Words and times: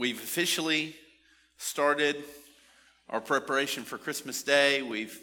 we've 0.00 0.16
officially 0.16 0.96
started 1.58 2.16
our 3.10 3.20
preparation 3.20 3.84
for 3.84 3.98
Christmas 3.98 4.42
Day. 4.42 4.80
We've 4.80 5.20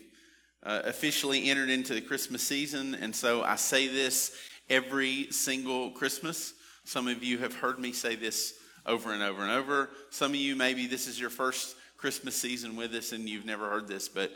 uh, 0.61 0.83
officially 0.85 1.49
entered 1.49 1.71
into 1.71 1.95
the 1.95 2.01
Christmas 2.01 2.43
season, 2.43 2.93
and 2.93 3.15
so 3.15 3.41
I 3.41 3.55
say 3.55 3.87
this 3.87 4.37
every 4.69 5.31
single 5.31 5.89
Christmas. 5.89 6.53
Some 6.85 7.07
of 7.07 7.23
you 7.23 7.39
have 7.39 7.55
heard 7.55 7.79
me 7.79 7.91
say 7.91 8.15
this 8.15 8.53
over 8.85 9.13
and 9.13 9.23
over 9.23 9.41
and 9.41 9.51
over. 9.51 9.89
Some 10.11 10.31
of 10.31 10.37
you, 10.37 10.55
maybe 10.55 10.85
this 10.85 11.07
is 11.07 11.19
your 11.19 11.31
first 11.31 11.75
Christmas 11.97 12.35
season 12.35 12.75
with 12.75 12.93
us 12.93 13.13
and 13.13 13.27
you've 13.27 13.45
never 13.45 13.67
heard 13.67 13.87
this, 13.87 14.07
but 14.07 14.31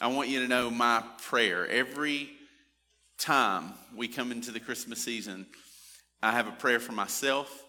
I 0.00 0.08
want 0.08 0.28
you 0.28 0.40
to 0.40 0.48
know 0.48 0.70
my 0.70 1.04
prayer. 1.22 1.68
Every 1.68 2.30
time 3.16 3.74
we 3.96 4.08
come 4.08 4.32
into 4.32 4.50
the 4.50 4.58
Christmas 4.58 5.00
season, 5.00 5.46
I 6.20 6.32
have 6.32 6.48
a 6.48 6.52
prayer 6.52 6.80
for 6.80 6.92
myself, 6.92 7.63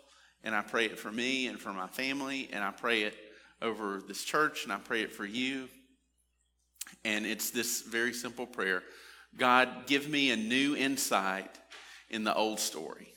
and 0.46 0.56
I 0.56 0.62
pray 0.62 0.86
it 0.86 0.98
for 0.98 1.12
me 1.12 1.48
and 1.48 1.60
for 1.60 1.74
my 1.74 1.88
family, 1.88 2.48
and 2.54 2.64
I 2.64 2.72
pray 2.72 3.02
it 3.04 3.16
over 3.62 4.02
this 4.08 4.24
church, 4.24 4.64
and 4.64 4.72
I 4.72 4.78
pray 4.78 5.02
it 5.02 5.12
for 5.12 5.26
you. 5.26 5.68
And 7.04 7.26
it's 7.26 7.50
this 7.50 7.82
very 7.82 8.14
simple 8.14 8.46
prayer 8.46 8.84
God, 9.38 9.88
give 9.88 10.08
me 10.08 10.32
a 10.32 10.38
new 10.38 10.78
insight 10.78 11.60
in 12.10 12.24
the 12.24 12.34
old 12.34 12.60
story. 12.60 13.10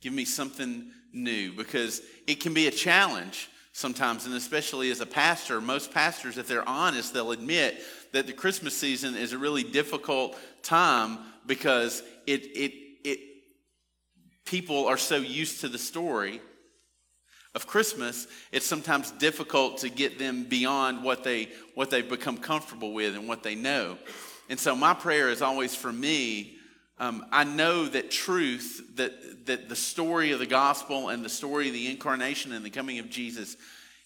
Give 0.00 0.12
me 0.12 0.24
something 0.24 0.90
new 1.12 1.52
because 1.52 2.02
it 2.26 2.40
can 2.40 2.52
be 2.52 2.66
a 2.66 2.70
challenge 2.70 3.48
sometimes, 3.72 4.26
and 4.26 4.34
especially 4.34 4.90
as 4.90 5.00
a 5.00 5.06
pastor. 5.06 5.60
Most 5.60 5.92
pastors, 5.92 6.36
if 6.36 6.48
they're 6.48 6.68
honest, 6.68 7.14
they'll 7.14 7.30
admit 7.30 7.80
that 8.12 8.26
the 8.26 8.32
Christmas 8.32 8.76
season 8.76 9.16
is 9.16 9.32
a 9.32 9.38
really 9.38 9.62
difficult 9.62 10.36
time 10.62 11.18
because 11.46 12.02
it, 12.26 12.42
it, 12.56 12.87
people 14.48 14.86
are 14.86 14.96
so 14.96 15.16
used 15.16 15.60
to 15.60 15.68
the 15.68 15.78
story 15.78 16.40
of 17.54 17.66
Christmas, 17.66 18.26
it's 18.52 18.66
sometimes 18.66 19.10
difficult 19.12 19.78
to 19.78 19.88
get 19.88 20.18
them 20.18 20.44
beyond 20.44 21.02
what 21.02 21.24
they 21.24 21.48
what 21.74 21.90
they've 21.90 22.08
become 22.08 22.38
comfortable 22.38 22.92
with 22.92 23.14
and 23.14 23.28
what 23.28 23.42
they 23.42 23.54
know. 23.54 23.98
And 24.48 24.58
so 24.58 24.74
my 24.74 24.94
prayer 24.94 25.30
is 25.30 25.42
always 25.42 25.74
for 25.74 25.92
me. 25.92 26.56
Um, 26.98 27.26
I 27.30 27.44
know 27.44 27.86
that 27.86 28.10
truth, 28.10 28.96
that 28.96 29.46
that 29.46 29.68
the 29.68 29.76
story 29.76 30.32
of 30.32 30.38
the 30.38 30.46
gospel 30.46 31.08
and 31.08 31.24
the 31.24 31.28
story 31.28 31.68
of 31.68 31.74
the 31.74 31.90
incarnation 31.90 32.52
and 32.52 32.64
the 32.64 32.70
coming 32.70 32.98
of 32.98 33.10
Jesus, 33.10 33.56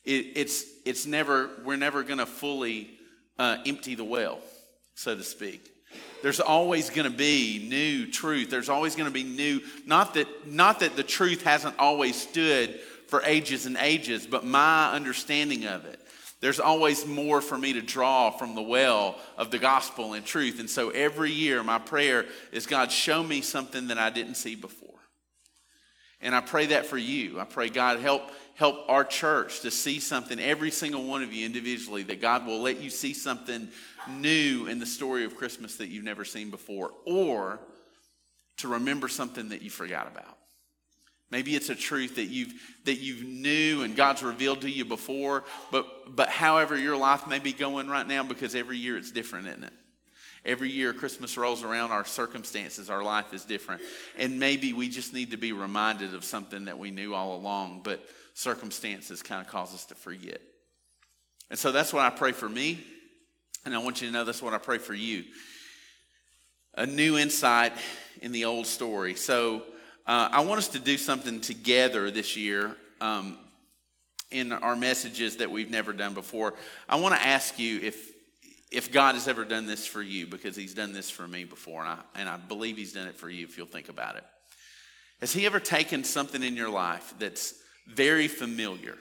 it, 0.05 0.27
it's 0.35 0.65
it's 0.85 1.07
never 1.07 1.51
we're 1.65 1.77
never 1.77 2.03
going 2.03 2.19
to 2.19 2.27
fully 2.27 2.91
uh, 3.39 3.59
empty 3.67 3.95
the 3.95 4.05
well, 4.05 4.41
so 4.95 5.15
to 5.17 5.23
speak. 5.23 5.73
There's 6.23 6.41
always 6.41 6.91
going 6.91 7.11
to 7.11 7.17
be 7.17 7.67
new 7.69 8.11
truth. 8.11 8.51
There's 8.51 8.69
always 8.69 8.95
going 8.95 9.09
to 9.09 9.13
be 9.13 9.25
new. 9.25 9.61
Not 9.87 10.15
that 10.15 10.47
not 10.47 10.81
that 10.81 10.97
the 10.97 11.03
truth 11.03 11.43
hasn't 11.43 11.79
always 11.79 12.21
stood 12.21 12.81
for 13.09 13.23
ages 13.25 13.67
and 13.67 13.77
ages, 13.77 14.27
but 14.27 14.45
my 14.45 14.93
understanding 14.93 15.67
of 15.67 15.85
it. 15.85 16.01
There's 16.41 16.59
always 16.59 17.07
more 17.07 17.41
for 17.41 17.57
me 17.57 17.75
to 17.75 17.81
draw 17.81 18.31
from 18.31 18.57
the 18.57 18.63
well 18.63 19.17
of 19.39 19.53
the 19.53 19.59
gospel 19.59 20.15
and 20.15 20.25
truth. 20.27 20.59
And 20.59 20.69
so 20.69 20.91
every 20.91 21.31
year, 21.31 21.63
my 21.63 21.79
prayer 21.79 22.27
is 22.51 22.67
God, 22.67 22.91
show 22.91 23.23
me 23.23 23.43
something 23.43 23.89
that 23.89 23.99
I 23.99 24.11
didn't 24.11 24.35
see 24.35 24.57
before. 24.57 24.89
And 26.21 26.35
I 26.35 26.41
pray 26.41 26.67
that 26.67 26.87
for 26.87 26.99
you. 26.99 27.39
I 27.39 27.45
pray, 27.45 27.69
God, 27.69 28.01
help, 28.01 28.23
help 28.55 28.89
our 28.89 29.05
church 29.05 29.61
to 29.61 29.71
see 29.71 30.01
something, 30.01 30.39
every 30.41 30.71
single 30.71 31.05
one 31.05 31.23
of 31.23 31.33
you 31.33 31.45
individually, 31.45 32.05
that 32.05 32.21
God 32.21 32.47
will 32.47 32.61
let 32.61 32.81
you 32.81 32.91
see 32.91 33.13
something 33.13 33.69
new 34.11 34.67
in 34.67 34.79
the 34.79 34.87
story 34.87 35.25
of 35.25 35.37
Christmas 35.37 35.77
that 35.77 35.89
you've 35.89 36.05
never 36.05 36.25
seen 36.25 36.51
before, 36.51 36.93
or 37.07 37.61
to 38.59 38.69
remember 38.69 39.09
something 39.09 39.49
that 39.51 39.63
you 39.63 39.71
forgot 39.71 40.07
about. 40.07 40.39
Maybe 41.31 41.57
it's 41.57 41.71
a 41.71 41.75
truth 41.75 42.17
that 42.17 42.27
you've 42.27 42.53
that 42.85 42.99
you 42.99 43.25
knew 43.25 43.83
and 43.83 43.97
God's 43.97 44.23
revealed 44.23 44.61
to 44.63 44.71
you 44.71 44.85
before, 44.85 45.45
but 45.71 46.15
but 46.15 46.29
however 46.29 46.77
your 46.77 46.97
life 46.97 47.27
may 47.27 47.39
be 47.39 47.53
going 47.53 47.89
right 47.89 48.07
now, 48.07 48.23
because 48.23 48.55
every 48.55 48.77
year 48.77 48.99
it's 48.99 49.11
different, 49.11 49.47
isn't 49.47 49.65
it? 49.65 49.73
Every 50.45 50.71
year 50.71 50.93
Christmas 50.93 51.39
rolls 51.39 51.63
around, 51.63 51.93
our 51.93 52.05
circumstances, 52.05 52.91
our 52.91 53.03
life 53.03 53.33
is 53.33 53.45
different. 53.45 53.81
And 54.19 54.41
maybe 54.41 54.73
we 54.73 54.89
just 54.89 55.15
need 55.15 55.31
to 55.31 55.37
be 55.37 55.53
reminded 55.53 56.15
of 56.15 56.25
something 56.25 56.65
that 56.65 56.79
we 56.79 56.91
knew 56.91 57.15
all 57.15 57.37
along, 57.37 57.83
but 57.85 58.05
circumstances 58.35 59.23
kind 59.23 59.41
of 59.41 59.51
cause 59.51 59.73
us 59.73 59.87
to 59.87 59.95
forget. 59.95 60.41
And 61.49 61.59
so 61.59 61.71
that's 61.71 61.93
what 61.93 62.05
I 62.05 62.11
pray 62.11 62.33
for 62.33 62.49
me. 62.49 62.85
And 63.65 63.75
I 63.75 63.79
want 63.79 64.01
you 64.01 64.09
to 64.09 64.13
know 64.13 64.25
that's 64.25 64.43
what 64.43 64.55
I 64.55 64.59
pray 64.59 64.79
for 64.79 64.95
you. 64.95 65.25
A 66.75 66.87
new 66.87 67.19
insight 67.19 67.73
in 68.21 68.33
the 68.33 68.45
old 68.45 68.67
story. 68.67 69.15
So 69.15 69.63
uh, 70.07 70.29
I 70.33 70.41
want 70.41 70.59
us 70.59 70.69
to 70.69 70.79
do 70.79 70.97
something 70.99 71.41
together 71.41 72.11
this 72.11 72.37
year 72.37 72.77
um, 73.01 73.39
in 74.31 74.53
our 74.53 74.75
messages 74.75 75.37
that 75.37 75.51
we've 75.51 75.71
never 75.71 75.93
done 75.93 76.15
before. 76.15 76.55
I 76.89 76.97
want 76.97 77.15
to 77.15 77.23
ask 77.23 77.59
you 77.59 77.81
if 77.81 78.13
if 78.73 78.91
God 78.91 79.15
has 79.15 79.29
ever 79.29 79.45
done 79.45 79.67
this 79.67 79.87
for 79.87 80.01
you, 80.01 80.27
because 80.27 80.57
He's 80.57 80.73
done 80.73 80.95
this 80.95 81.11
for 81.11 81.29
me 81.29 81.45
before, 81.45 81.83
and 81.83 81.91
I, 81.91 81.99
and 82.15 82.29
I 82.29 82.39
believe 82.39 82.79
He's 82.79 82.95
done 82.95 83.07
it 83.07 83.17
for 83.17 83.29
you 83.29 83.45
if 83.45 83.59
you'll 83.59 83.67
think 83.67 83.91
about 83.91 84.17
it. 84.17 84.25
Has 85.21 85.33
He 85.33 85.45
ever 85.45 85.61
taken 85.61 86.05
something 86.05 86.43
in 86.43 86.57
your 86.57 86.71
life 86.71 87.13
that's 87.19 87.55
very 87.87 88.29
familiar, 88.29 88.97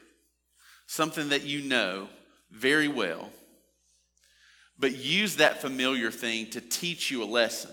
something 0.88 1.30
that 1.30 1.44
you 1.44 1.62
know 1.62 2.10
very 2.52 2.90
well, 2.90 3.30
but 4.82 4.98
use 4.98 5.38
that 5.38 5.62
familiar 5.62 6.12
thing 6.12 6.50
to 6.50 6.60
teach 6.60 7.10
you 7.10 7.24
a 7.24 7.26
lesson? 7.26 7.72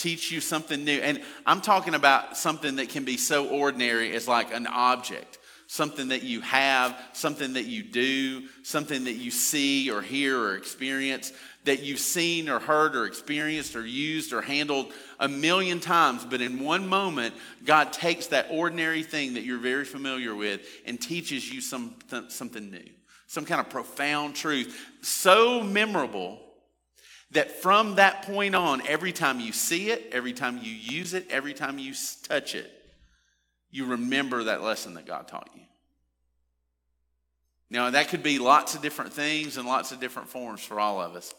teach 0.00 0.32
you 0.32 0.40
something 0.40 0.84
new. 0.84 0.98
And 0.98 1.22
I'm 1.44 1.60
talking 1.60 1.94
about 1.94 2.36
something 2.36 2.76
that 2.76 2.88
can 2.88 3.04
be 3.04 3.16
so 3.16 3.48
ordinary 3.48 4.14
as 4.14 4.26
like 4.26 4.52
an 4.52 4.66
object, 4.66 5.38
something 5.66 6.08
that 6.08 6.22
you 6.22 6.40
have, 6.40 6.98
something 7.12 7.52
that 7.52 7.66
you 7.66 7.82
do, 7.82 8.48
something 8.62 9.04
that 9.04 9.16
you 9.16 9.30
see 9.30 9.90
or 9.90 10.00
hear 10.00 10.38
or 10.38 10.56
experience 10.56 11.32
that 11.64 11.82
you've 11.82 12.00
seen 12.00 12.48
or 12.48 12.58
heard 12.58 12.96
or 12.96 13.04
experienced 13.04 13.76
or 13.76 13.86
used 13.86 14.32
or 14.32 14.40
handled 14.40 14.90
a 15.18 15.28
million 15.28 15.78
times. 15.78 16.24
But 16.24 16.40
in 16.40 16.64
one 16.64 16.88
moment, 16.88 17.34
God 17.66 17.92
takes 17.92 18.28
that 18.28 18.46
ordinary 18.50 19.02
thing 19.02 19.34
that 19.34 19.42
you're 19.42 19.58
very 19.58 19.84
familiar 19.84 20.34
with 20.34 20.66
and 20.86 20.98
teaches 20.98 21.52
you 21.52 21.60
some, 21.60 21.94
something 22.28 22.70
new, 22.70 22.88
some 23.30 23.44
kind 23.44 23.60
of 23.60 23.70
profound 23.70 24.34
truth, 24.34 24.76
so 25.02 25.62
memorable 25.62 26.40
that 27.30 27.62
from 27.62 27.94
that 27.94 28.22
point 28.22 28.56
on, 28.56 28.84
every 28.88 29.12
time 29.12 29.38
you 29.38 29.52
see 29.52 29.92
it, 29.92 30.08
every 30.10 30.32
time 30.32 30.58
you 30.60 30.72
use 30.72 31.14
it, 31.14 31.28
every 31.30 31.54
time 31.54 31.78
you 31.78 31.94
touch 32.24 32.56
it, 32.56 32.68
you 33.70 33.86
remember 33.86 34.42
that 34.42 34.62
lesson 34.62 34.94
that 34.94 35.06
God 35.06 35.28
taught 35.28 35.48
you. 35.54 35.62
Now, 37.70 37.88
that 37.90 38.08
could 38.08 38.24
be 38.24 38.40
lots 38.40 38.74
of 38.74 38.82
different 38.82 39.12
things 39.12 39.58
and 39.58 39.68
lots 39.68 39.92
of 39.92 40.00
different 40.00 40.28
forms 40.28 40.60
for 40.60 40.80
all 40.80 41.00
of 41.00 41.14
us. 41.14 41.32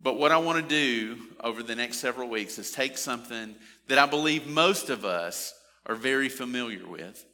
But 0.00 0.18
what 0.18 0.32
I 0.32 0.38
want 0.38 0.60
to 0.60 0.68
do 0.68 1.16
over 1.44 1.62
the 1.62 1.76
next 1.76 1.98
several 1.98 2.28
weeks 2.28 2.58
is 2.58 2.72
take 2.72 2.98
something 2.98 3.54
that 3.86 4.00
I 4.00 4.06
believe 4.06 4.48
most 4.48 4.90
of 4.90 5.04
us 5.04 5.54
are 5.86 5.94
very 5.94 6.28
familiar 6.28 6.84
with. 6.88 7.24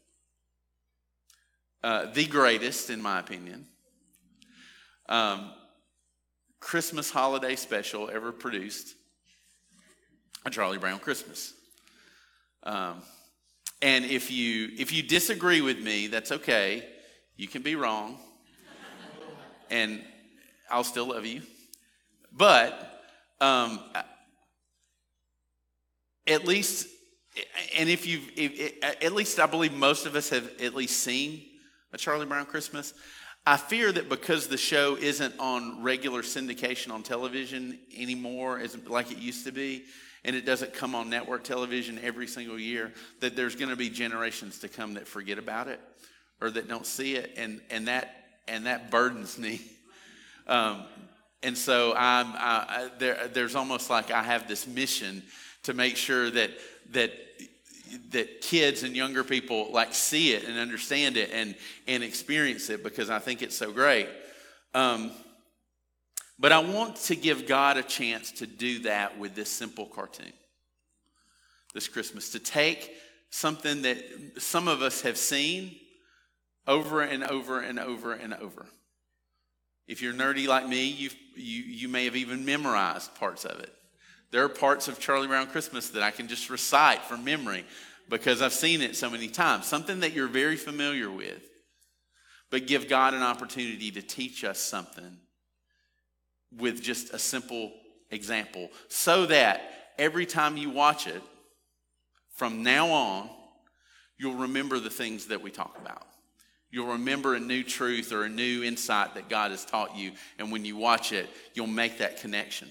Uh, 1.82 2.06
the 2.12 2.26
greatest, 2.26 2.90
in 2.90 3.00
my 3.00 3.20
opinion. 3.20 3.64
Um, 5.08 5.52
Christmas 6.58 7.08
holiday 7.08 7.54
special 7.54 8.10
ever 8.10 8.32
produced 8.32 8.94
a 10.44 10.50
Charlie 10.50 10.78
Brown 10.78 10.98
Christmas. 10.98 11.54
Um, 12.64 13.02
and 13.80 14.04
if 14.04 14.28
you 14.28 14.70
if 14.76 14.92
you 14.92 15.04
disagree 15.04 15.60
with 15.60 15.78
me, 15.78 16.08
that's 16.08 16.32
okay. 16.32 16.84
You 17.36 17.46
can 17.46 17.62
be 17.62 17.76
wrong, 17.76 18.18
and 19.70 20.02
I'll 20.68 20.82
still 20.82 21.06
love 21.06 21.24
you. 21.24 21.42
But 22.32 23.02
um, 23.40 23.78
at 26.26 26.44
least, 26.44 26.88
and 27.76 27.88
if 27.88 28.04
you 28.04 28.20
at 29.00 29.12
least 29.12 29.38
I 29.38 29.46
believe 29.46 29.72
most 29.72 30.06
of 30.06 30.16
us 30.16 30.30
have 30.30 30.50
at 30.60 30.74
least 30.74 30.98
seen 30.98 31.44
a 31.92 31.98
Charlie 31.98 32.26
Brown 32.26 32.46
Christmas. 32.46 32.94
I 33.46 33.56
fear 33.56 33.90
that 33.92 34.08
because 34.08 34.48
the 34.48 34.58
show 34.58 34.96
isn't 34.96 35.34
on 35.38 35.82
regular 35.82 36.22
syndication 36.22 36.92
on 36.92 37.02
television 37.02 37.78
anymore, 37.96 38.58
as 38.58 38.76
like 38.86 39.10
it 39.10 39.18
used 39.18 39.46
to 39.46 39.52
be, 39.52 39.84
and 40.24 40.36
it 40.36 40.44
doesn't 40.44 40.74
come 40.74 40.94
on 40.94 41.08
network 41.08 41.44
television 41.44 41.98
every 42.02 42.26
single 42.26 42.58
year, 42.58 42.92
that 43.20 43.36
there's 43.36 43.54
going 43.54 43.70
to 43.70 43.76
be 43.76 43.88
generations 43.88 44.58
to 44.58 44.68
come 44.68 44.94
that 44.94 45.08
forget 45.08 45.38
about 45.38 45.68
it 45.68 45.80
or 46.40 46.50
that 46.50 46.68
don't 46.68 46.86
see 46.86 47.14
it, 47.14 47.32
and 47.36 47.60
and 47.70 47.88
that 47.88 48.14
and 48.46 48.66
that 48.66 48.90
burdens 48.90 49.38
me. 49.38 49.60
Um, 50.46 50.84
and 51.42 51.58
so 51.58 51.92
I'm 51.94 52.28
I, 52.28 52.88
there. 52.98 53.28
There's 53.28 53.54
almost 53.54 53.90
like 53.90 54.10
I 54.10 54.22
have 54.22 54.48
this 54.48 54.66
mission 54.66 55.22
to 55.64 55.74
make 55.74 55.98
sure 55.98 56.30
that 56.30 56.52
that 56.92 57.12
that 58.10 58.40
kids 58.40 58.82
and 58.82 58.96
younger 58.96 59.24
people 59.24 59.70
like 59.72 59.94
see 59.94 60.32
it 60.32 60.44
and 60.44 60.58
understand 60.58 61.16
it 61.16 61.30
and 61.32 61.54
and 61.86 62.02
experience 62.02 62.70
it 62.70 62.82
because 62.82 63.10
I 63.10 63.18
think 63.18 63.42
it's 63.42 63.56
so 63.56 63.72
great. 63.72 64.08
Um, 64.74 65.12
but 66.38 66.52
I 66.52 66.58
want 66.60 66.96
to 66.96 67.16
give 67.16 67.46
God 67.46 67.76
a 67.76 67.82
chance 67.82 68.30
to 68.32 68.46
do 68.46 68.80
that 68.80 69.18
with 69.18 69.34
this 69.34 69.50
simple 69.50 69.86
cartoon 69.86 70.32
this 71.74 71.88
Christmas 71.88 72.30
to 72.30 72.38
take 72.38 72.92
something 73.30 73.82
that 73.82 73.98
some 74.38 74.68
of 74.68 74.82
us 74.82 75.02
have 75.02 75.16
seen 75.16 75.76
over 76.66 77.02
and 77.02 77.24
over 77.24 77.60
and 77.60 77.78
over 77.78 78.12
and 78.12 78.34
over. 78.34 78.66
If 79.86 80.02
you're 80.02 80.12
nerdy 80.12 80.46
like 80.46 80.68
me, 80.68 80.86
you 80.86 81.10
you, 81.34 81.62
you 81.62 81.88
may 81.88 82.04
have 82.04 82.16
even 82.16 82.44
memorized 82.44 83.14
parts 83.14 83.44
of 83.44 83.60
it. 83.60 83.72
There 84.30 84.44
are 84.44 84.48
parts 84.48 84.88
of 84.88 84.98
Charlie 84.98 85.26
Brown 85.26 85.46
Christmas 85.46 85.88
that 85.90 86.02
I 86.02 86.10
can 86.10 86.28
just 86.28 86.50
recite 86.50 87.02
from 87.04 87.24
memory 87.24 87.64
because 88.08 88.42
I've 88.42 88.52
seen 88.52 88.82
it 88.82 88.96
so 88.96 89.08
many 89.08 89.28
times. 89.28 89.66
Something 89.66 90.00
that 90.00 90.12
you're 90.12 90.28
very 90.28 90.56
familiar 90.56 91.10
with. 91.10 91.42
But 92.50 92.66
give 92.66 92.88
God 92.88 93.14
an 93.14 93.22
opportunity 93.22 93.90
to 93.90 94.02
teach 94.02 94.44
us 94.44 94.58
something 94.58 95.18
with 96.56 96.82
just 96.82 97.12
a 97.12 97.18
simple 97.18 97.72
example 98.10 98.70
so 98.88 99.26
that 99.26 99.92
every 99.98 100.24
time 100.24 100.56
you 100.56 100.70
watch 100.70 101.06
it, 101.06 101.22
from 102.34 102.62
now 102.62 102.88
on, 102.88 103.28
you'll 104.16 104.34
remember 104.34 104.78
the 104.78 104.90
things 104.90 105.26
that 105.26 105.42
we 105.42 105.50
talk 105.50 105.76
about. 105.80 106.06
You'll 106.70 106.92
remember 106.92 107.34
a 107.34 107.40
new 107.40 107.62
truth 107.64 108.12
or 108.12 108.24
a 108.24 108.28
new 108.28 108.62
insight 108.62 109.14
that 109.14 109.28
God 109.28 109.50
has 109.50 109.64
taught 109.64 109.96
you. 109.96 110.12
And 110.38 110.52
when 110.52 110.64
you 110.64 110.76
watch 110.76 111.12
it, 111.12 111.28
you'll 111.54 111.66
make 111.66 111.98
that 111.98 112.20
connection. 112.20 112.70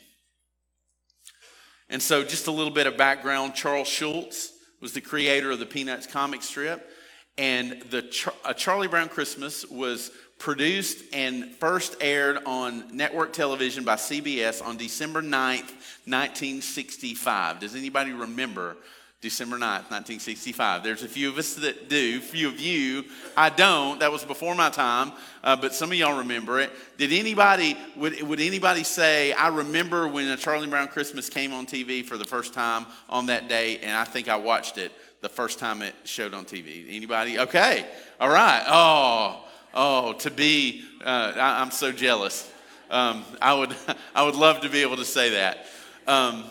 And 1.89 2.01
so, 2.01 2.23
just 2.23 2.47
a 2.47 2.51
little 2.51 2.73
bit 2.73 2.87
of 2.87 2.97
background 2.97 3.55
Charles 3.55 3.87
Schulz 3.87 4.53
was 4.81 4.93
the 4.93 5.01
creator 5.01 5.51
of 5.51 5.59
the 5.59 5.65
Peanuts 5.65 6.05
comic 6.05 6.43
strip. 6.43 6.91
And 7.37 7.81
the 7.89 8.01
Char- 8.01 8.53
Charlie 8.55 8.87
Brown 8.87 9.09
Christmas 9.09 9.65
was 9.65 10.11
produced 10.39 11.03
and 11.13 11.55
first 11.55 11.95
aired 12.01 12.39
on 12.45 12.95
network 12.95 13.33
television 13.33 13.83
by 13.83 13.95
CBS 13.95 14.63
on 14.63 14.77
December 14.77 15.21
9th, 15.21 15.71
1965. 16.05 17.59
Does 17.59 17.75
anybody 17.75 18.11
remember 18.11 18.77
December 19.19 19.55
9th, 19.55 19.89
1965. 19.89 20.83
There's 20.83 21.01
a 21.01 21.07
few 21.07 21.27
of 21.29 21.39
us 21.39 21.55
that 21.55 21.89
do, 21.89 22.19
few 22.19 22.47
of 22.49 22.59
you, 22.59 23.03
I 23.35 23.49
don't. 23.49 23.99
That 23.99 24.11
was 24.11 24.23
before 24.23 24.53
my 24.53 24.69
time, 24.69 25.11
uh, 25.43 25.55
but 25.55 25.73
some 25.73 25.91
of 25.91 25.97
y'all 25.97 26.19
remember 26.19 26.59
it. 26.59 26.71
Did 26.99 27.11
anybody, 27.11 27.75
would, 27.95 28.21
would 28.21 28.39
anybody 28.39 28.83
say, 28.83 29.33
I 29.33 29.47
remember 29.47 30.07
when 30.07 30.27
a 30.27 30.37
Charlie 30.37 30.67
Brown 30.67 30.87
Christmas 30.87 31.29
came 31.29 31.51
on 31.51 31.65
TV 31.65 32.05
for 32.05 32.15
the 32.15 32.25
first 32.25 32.53
time 32.53 32.85
on 33.09 33.25
that 33.25 33.49
day, 33.49 33.79
and 33.79 33.97
I 33.97 34.03
think 34.03 34.29
I 34.29 34.35
watched 34.35 34.77
it 34.77 34.91
the 35.21 35.29
first 35.29 35.57
time 35.57 35.81
it 35.81 35.95
showed 36.03 36.35
on 36.35 36.45
TV? 36.45 36.85
Anybody? 36.87 37.39
Okay, 37.39 37.87
all 38.19 38.29
right. 38.29 38.63
Oh, 38.67 39.45
oh, 39.73 40.13
to 40.13 40.29
be, 40.29 40.83
uh, 41.03 41.33
I, 41.35 41.63
am 41.63 41.71
so 41.71 41.91
jealous. 41.91 42.51
Um, 42.91 43.25
I, 43.41 43.55
would, 43.55 43.75
I 44.15 44.23
would 44.23 44.35
love 44.35 44.61
to 44.61 44.69
be 44.69 44.83
able 44.83 44.97
to 44.97 45.05
say 45.05 45.31
that. 45.31 45.65
Um, 46.05 46.43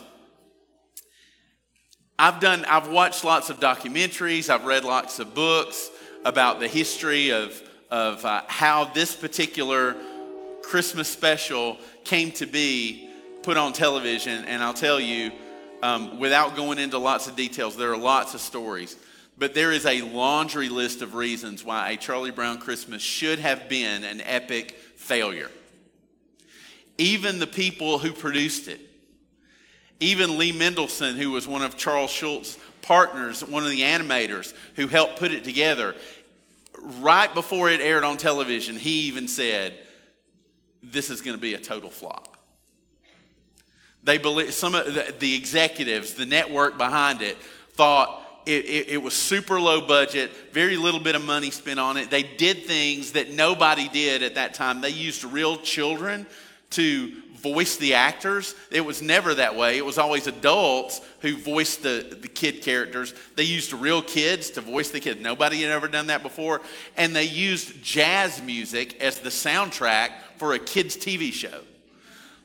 I've 2.19 2.39
done, 2.39 2.65
I've 2.65 2.87
watched 2.87 3.23
lots 3.23 3.51
of 3.51 3.59
documentaries, 3.59 4.49
I've 4.49 4.65
read 4.65 4.83
lots 4.83 5.19
of 5.19 5.35
books 5.35 5.91
about 6.25 6.59
the 6.59 6.67
history 6.67 7.29
of, 7.29 7.61
of 7.91 8.25
uh, 8.25 8.41
how 8.47 8.85
this 8.85 9.15
particular 9.15 9.95
Christmas 10.63 11.07
special 11.07 11.77
came 12.05 12.31
to 12.31 12.47
be 12.47 13.07
put 13.43 13.55
on 13.55 13.71
television. 13.71 14.45
And 14.45 14.63
I'll 14.63 14.73
tell 14.73 14.99
you, 14.99 15.31
um, 15.83 16.19
without 16.19 16.55
going 16.55 16.79
into 16.79 16.97
lots 16.97 17.27
of 17.27 17.35
details, 17.35 17.77
there 17.77 17.91
are 17.91 17.97
lots 17.97 18.33
of 18.33 18.41
stories. 18.41 18.97
But 19.37 19.53
there 19.53 19.71
is 19.71 19.85
a 19.85 20.01
laundry 20.01 20.69
list 20.69 21.03
of 21.03 21.13
reasons 21.13 21.63
why 21.63 21.91
a 21.91 21.97
Charlie 21.97 22.31
Brown 22.31 22.57
Christmas 22.57 23.03
should 23.03 23.37
have 23.37 23.69
been 23.69 24.03
an 24.03 24.21
epic 24.21 24.71
failure. 24.95 25.51
Even 26.97 27.37
the 27.37 27.45
people 27.45 27.99
who 27.99 28.11
produced 28.11 28.67
it 28.67 28.86
even 29.99 30.37
Lee 30.37 30.53
Mendelson, 30.53 31.15
who 31.15 31.31
was 31.31 31.47
one 31.47 31.61
of 31.61 31.77
Charles 31.77 32.11
Schulz's 32.11 32.57
partners, 32.81 33.43
one 33.43 33.63
of 33.63 33.69
the 33.69 33.81
animators 33.81 34.53
who 34.75 34.87
helped 34.87 35.19
put 35.19 35.31
it 35.31 35.43
together, 35.43 35.95
right 36.99 37.33
before 37.33 37.69
it 37.69 37.81
aired 37.81 38.03
on 38.03 38.17
television, 38.17 38.75
he 38.75 39.07
even 39.07 39.27
said, 39.27 39.73
This 40.83 41.09
is 41.09 41.21
going 41.21 41.35
to 41.35 41.41
be 41.41 41.53
a 41.53 41.59
total 41.59 41.89
flop. 41.89 42.37
They 44.03 44.17
believe 44.17 44.53
some 44.53 44.75
of 44.75 44.85
the, 44.85 45.13
the 45.19 45.35
executives, 45.35 46.13
the 46.13 46.25
network 46.25 46.77
behind 46.77 47.21
it, 47.21 47.37
thought 47.71 48.23
it, 48.45 48.65
it, 48.65 48.89
it, 48.89 48.97
was 49.03 49.13
super 49.13 49.59
low 49.59 49.85
budget, 49.85 50.31
very 50.53 50.77
little 50.77 51.01
bit 51.01 51.15
of 51.15 51.25
money 51.25 51.51
spent 51.51 51.79
on 51.79 51.97
it. 51.97 52.09
They 52.09 52.23
did 52.23 52.63
things 52.63 53.11
that 53.11 53.33
nobody 53.33 53.89
did 53.89 54.23
at 54.23 54.35
that 54.35 54.53
time. 54.53 54.79
They 54.79 54.91
used 54.91 55.25
real 55.25 55.57
children 55.57 56.25
to 56.71 57.11
voice 57.37 57.77
the 57.77 57.93
actors. 57.93 58.55
It 58.71 58.81
was 58.81 59.01
never 59.01 59.35
that 59.35 59.55
way. 59.55 59.77
It 59.77 59.85
was 59.85 59.97
always 59.97 60.27
adults 60.27 61.01
who 61.21 61.37
voiced 61.37 61.83
the, 61.83 62.17
the 62.21 62.27
kid 62.27 62.61
characters. 62.61 63.13
They 63.35 63.43
used 63.43 63.73
real 63.73 64.01
kids 64.01 64.51
to 64.51 64.61
voice 64.61 64.91
the 64.91 64.99
kids. 64.99 65.21
Nobody 65.21 65.61
had 65.61 65.71
ever 65.71 65.87
done 65.87 66.07
that 66.07 66.23
before. 66.23 66.61
And 66.95 67.15
they 67.15 67.25
used 67.25 67.81
jazz 67.83 68.41
music 68.41 69.01
as 69.01 69.19
the 69.19 69.29
soundtrack 69.29 70.11
for 70.37 70.53
a 70.53 70.59
kid's 70.59 70.97
TV 70.97 71.31
show. 71.31 71.61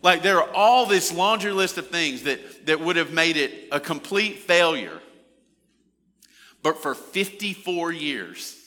Like 0.02 0.22
there 0.22 0.38
are 0.42 0.50
all 0.54 0.86
this 0.86 1.12
laundry 1.12 1.52
list 1.52 1.78
of 1.78 1.88
things 1.88 2.24
that, 2.24 2.66
that 2.66 2.80
would 2.80 2.96
have 2.96 3.12
made 3.12 3.36
it 3.36 3.68
a 3.70 3.80
complete 3.80 4.40
failure. 4.40 5.00
But 6.62 6.82
for 6.82 6.94
54 6.94 7.92
years, 7.92 8.58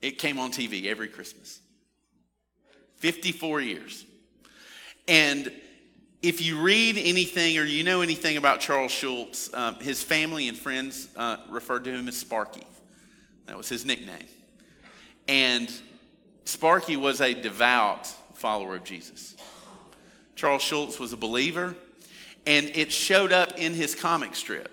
it 0.00 0.18
came 0.18 0.38
on 0.38 0.50
TV 0.50 0.86
every 0.86 1.08
Christmas. 1.08 1.60
54 2.96 3.60
years. 3.60 4.04
And 5.08 5.52
if 6.22 6.40
you 6.40 6.60
read 6.60 6.96
anything 6.98 7.58
or 7.58 7.64
you 7.64 7.82
know 7.82 8.00
anything 8.00 8.36
about 8.36 8.60
Charles 8.60 8.92
Schulz, 8.92 9.50
um, 9.54 9.74
his 9.76 10.02
family 10.02 10.48
and 10.48 10.56
friends 10.56 11.08
uh, 11.16 11.38
referred 11.50 11.84
to 11.84 11.90
him 11.90 12.06
as 12.06 12.16
Sparky. 12.16 12.62
That 13.46 13.56
was 13.56 13.68
his 13.68 13.84
nickname. 13.84 14.26
And 15.26 15.70
Sparky 16.44 16.96
was 16.96 17.20
a 17.20 17.34
devout 17.34 18.06
follower 18.34 18.76
of 18.76 18.84
Jesus. 18.84 19.36
Charles 20.36 20.62
Schulz 20.62 20.98
was 20.98 21.12
a 21.12 21.16
believer, 21.16 21.74
and 22.46 22.66
it 22.74 22.92
showed 22.92 23.32
up 23.32 23.58
in 23.58 23.74
his 23.74 23.94
comic 23.94 24.34
strip. 24.34 24.68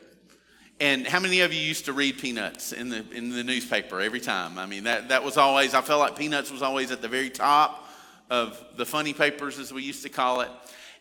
And 0.80 1.06
how 1.06 1.20
many 1.20 1.42
of 1.42 1.52
you 1.52 1.60
used 1.60 1.86
to 1.86 1.94
read 1.94 2.20
Peanuts 2.20 2.72
in 2.72 2.90
the 2.90 3.04
in 3.12 3.32
the 3.32 3.44
newspaper 3.44 4.00
every 4.00 4.22
time? 4.22 4.58
I 4.58 4.66
mean, 4.66 4.86
that, 4.86 5.10
that 5.10 5.24
was 5.24 5.36
always, 5.36 5.74
I 5.74 5.82
felt 5.82 6.00
like 6.00 6.16
Peanuts 6.16 6.52
was 6.52 6.62
always 6.62 6.92
at 6.92 7.02
the 7.02 7.10
very 7.10 7.30
top 7.30 7.89
of 8.30 8.64
the 8.76 8.86
funny 8.86 9.14
papers, 9.14 9.60
as 9.60 9.74
we 9.74 9.84
used 9.84 10.04
to 10.04 10.10
call 10.10 10.42
it. 10.42 10.50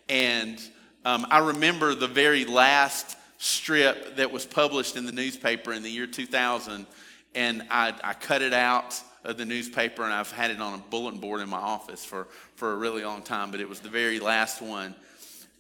And 0.09 0.61
um, 1.05 1.27
I 1.31 1.39
remember 1.39 1.95
the 1.95 2.09
very 2.09 2.45
last 2.45 3.17
strip 3.39 4.17
that 4.17 4.33
was 4.33 4.45
published 4.45 4.97
in 4.97 5.07
the 5.07 5.13
newspaper 5.13 5.73
in 5.73 5.83
the 5.83 5.91
year 5.91 6.07
2000, 6.07 6.87
and 7.35 7.67
I, 7.71 7.95
I 8.03 8.15
cut 8.15 8.43
it 8.43 8.53
out 8.53 9.01
of 9.25 9.37
the 9.37 9.45
newspaper, 9.45 10.03
and 10.03 10.13
I've 10.13 10.33
had 10.33 10.51
it 10.51 10.61
on 10.61 10.75
a 10.75 10.79
bulletin 10.79 11.21
board 11.21 11.41
in 11.41 11.49
my 11.49 11.59
office 11.59 12.05
for, 12.05 12.29
for 12.57 12.73
a 12.73 12.77
really 12.77 13.05
long 13.05 13.23
time, 13.23 13.51
but 13.51 13.61
it 13.61 13.69
was 13.69 13.81
the 13.81 13.89
very 13.89 14.21
last 14.21 14.63
one 14.63 14.95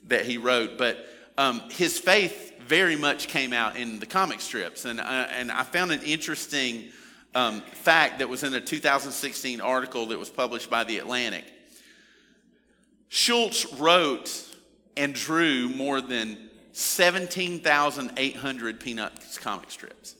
that 0.08 0.24
he 0.24 0.38
wrote. 0.38 0.78
But 0.78 1.06
um, 1.36 1.60
his 1.70 1.98
faith 1.98 2.58
very 2.60 2.96
much 2.96 3.28
came 3.28 3.52
out 3.52 3.76
in 3.76 3.98
the 3.98 4.06
comic 4.06 4.40
strips, 4.40 4.84
and, 4.84 5.00
uh, 5.00 5.26
and 5.30 5.52
I 5.52 5.62
found 5.62 5.92
an 5.92 6.02
interesting 6.02 6.88
um, 7.34 7.60
fact 7.60 8.18
that 8.18 8.28
was 8.28 8.42
in 8.42 8.54
a 8.54 8.60
2016 8.60 9.60
article 9.60 10.06
that 10.06 10.18
was 10.18 10.30
published 10.30 10.70
by 10.70 10.84
The 10.84 10.98
Atlantic. 10.98 11.44
Schulz 13.08 13.72
wrote 13.74 14.44
and 14.96 15.14
drew 15.14 15.68
more 15.68 16.00
than 16.00 16.50
17,800 16.72 18.80
Peanuts 18.80 19.38
comic 19.38 19.70
strips. 19.70 20.16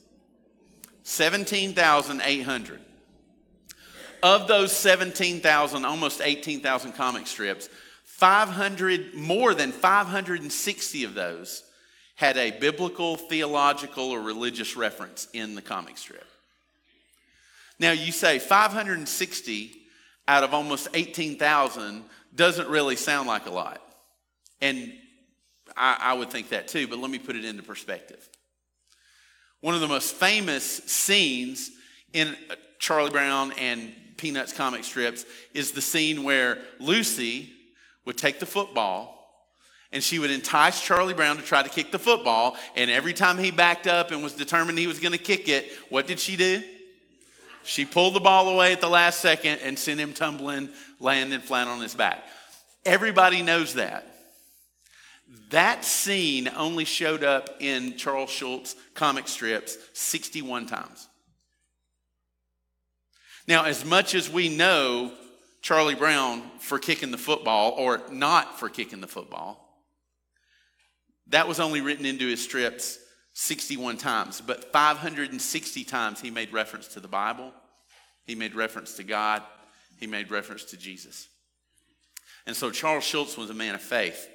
17,800. 1.03 2.79
Of 4.21 4.47
those 4.47 4.73
17,000, 4.73 5.85
almost 5.85 6.21
18,000 6.21 6.91
comic 6.91 7.25
strips, 7.25 7.69
500, 8.05 9.15
more 9.15 9.53
than 9.53 9.71
560 9.71 11.03
of 11.05 11.13
those 11.13 11.63
had 12.15 12.35
a 12.35 12.51
biblical, 12.51 13.15
theological, 13.15 14.11
or 14.11 14.21
religious 14.21 14.75
reference 14.75 15.29
in 15.31 15.55
the 15.55 15.61
comic 15.61 15.97
strip. 15.97 16.27
Now 17.79 17.91
you 17.91 18.11
say 18.11 18.39
560 18.39 19.71
out 20.27 20.43
of 20.43 20.53
almost 20.53 20.89
18,000 20.93 22.03
doesn't 22.35 22.69
really 22.69 22.95
sound 22.95 23.27
like 23.27 23.45
a 23.45 23.51
lot. 23.51 23.81
And 24.61 24.93
I, 25.75 25.97
I, 25.99 26.13
would 26.13 26.29
think 26.29 26.49
that 26.49 26.67
too, 26.67 26.87
but 26.87 26.99
let 26.99 27.09
me 27.09 27.19
put 27.19 27.35
it 27.35 27.45
into 27.45 27.63
perspective. 27.63 28.27
One 29.61 29.75
of 29.75 29.81
the 29.81 29.87
most 29.87 30.15
famous 30.15 30.63
scenes 30.63 31.71
in 32.13 32.29
uh, 32.49 32.55
Charlie 32.79 33.11
Brown 33.11 33.53
and 33.57 33.93
Peanuts 34.17 34.53
comic 34.53 34.83
strips 34.83 35.25
is 35.53 35.71
the 35.71 35.81
scene 35.81 36.23
where 36.23 36.59
Lucy 36.79 37.51
would 38.05 38.17
take 38.17 38.39
the 38.39 38.45
football 38.45 39.19
and 39.91 40.03
she 40.03 40.19
would 40.19 40.29
entice 40.29 40.81
Charlie 40.81 41.13
Brown 41.13 41.37
to 41.37 41.41
try 41.41 41.63
to 41.63 41.69
kick 41.69 41.91
the 41.91 41.99
football. 41.99 42.57
And 42.75 42.91
every 42.91 43.13
time 43.13 43.37
he 43.37 43.49
backed 43.49 43.87
up 43.87 44.11
and 44.11 44.21
was 44.21 44.33
determined 44.33 44.77
he 44.77 44.87
was 44.87 44.99
going 44.99 45.13
to 45.13 45.17
kick 45.17 45.49
it, 45.49 45.71
what 45.89 46.05
did 46.05 46.19
she 46.19 46.35
do? 46.35 46.61
She 47.63 47.85
pulled 47.85 48.13
the 48.13 48.19
ball 48.19 48.49
away 48.49 48.71
at 48.71 48.81
the 48.81 48.89
last 48.89 49.19
second 49.19 49.59
and 49.63 49.77
sent 49.77 49.99
him 49.99 50.13
tumbling, 50.13 50.69
landing 50.99 51.39
flat 51.39 51.67
on 51.67 51.81
his 51.81 51.95
back. 51.95 52.23
Everybody 52.85 53.41
knows 53.41 53.75
that. 53.75 54.05
That 55.49 55.85
scene 55.85 56.49
only 56.55 56.85
showed 56.85 57.23
up 57.23 57.49
in 57.59 57.97
Charles 57.97 58.29
Schulz 58.29 58.75
comic 58.93 59.27
strips 59.27 59.77
61 59.93 60.65
times. 60.65 61.07
Now, 63.47 63.65
as 63.65 63.85
much 63.85 64.15
as 64.15 64.29
we 64.29 64.49
know 64.49 65.11
Charlie 65.61 65.95
Brown 65.95 66.43
for 66.59 66.79
kicking 66.79 67.11
the 67.11 67.17
football 67.17 67.71
or 67.77 68.01
not 68.11 68.59
for 68.59 68.69
kicking 68.69 69.01
the 69.01 69.07
football, 69.07 69.65
that 71.27 71.47
was 71.47 71.59
only 71.59 71.81
written 71.81 72.05
into 72.05 72.27
his 72.27 72.43
strips 72.43 72.97
61 73.33 73.97
times, 73.97 74.41
but 74.41 74.71
560 74.71 75.83
times 75.83 76.19
he 76.19 76.31
made 76.31 76.51
reference 76.51 76.87
to 76.89 76.99
the 76.99 77.07
Bible, 77.07 77.53
he 78.25 78.35
made 78.35 78.55
reference 78.55 78.95
to 78.97 79.03
God, 79.03 79.43
he 79.99 80.07
made 80.07 80.31
reference 80.31 80.63
to 80.65 80.77
Jesus. 80.77 81.27
And 82.47 82.55
so 82.55 82.71
Charles 82.71 83.03
Schulz 83.03 83.37
was 83.37 83.49
a 83.49 83.53
man 83.53 83.75
of 83.75 83.81
faith. 83.81 84.27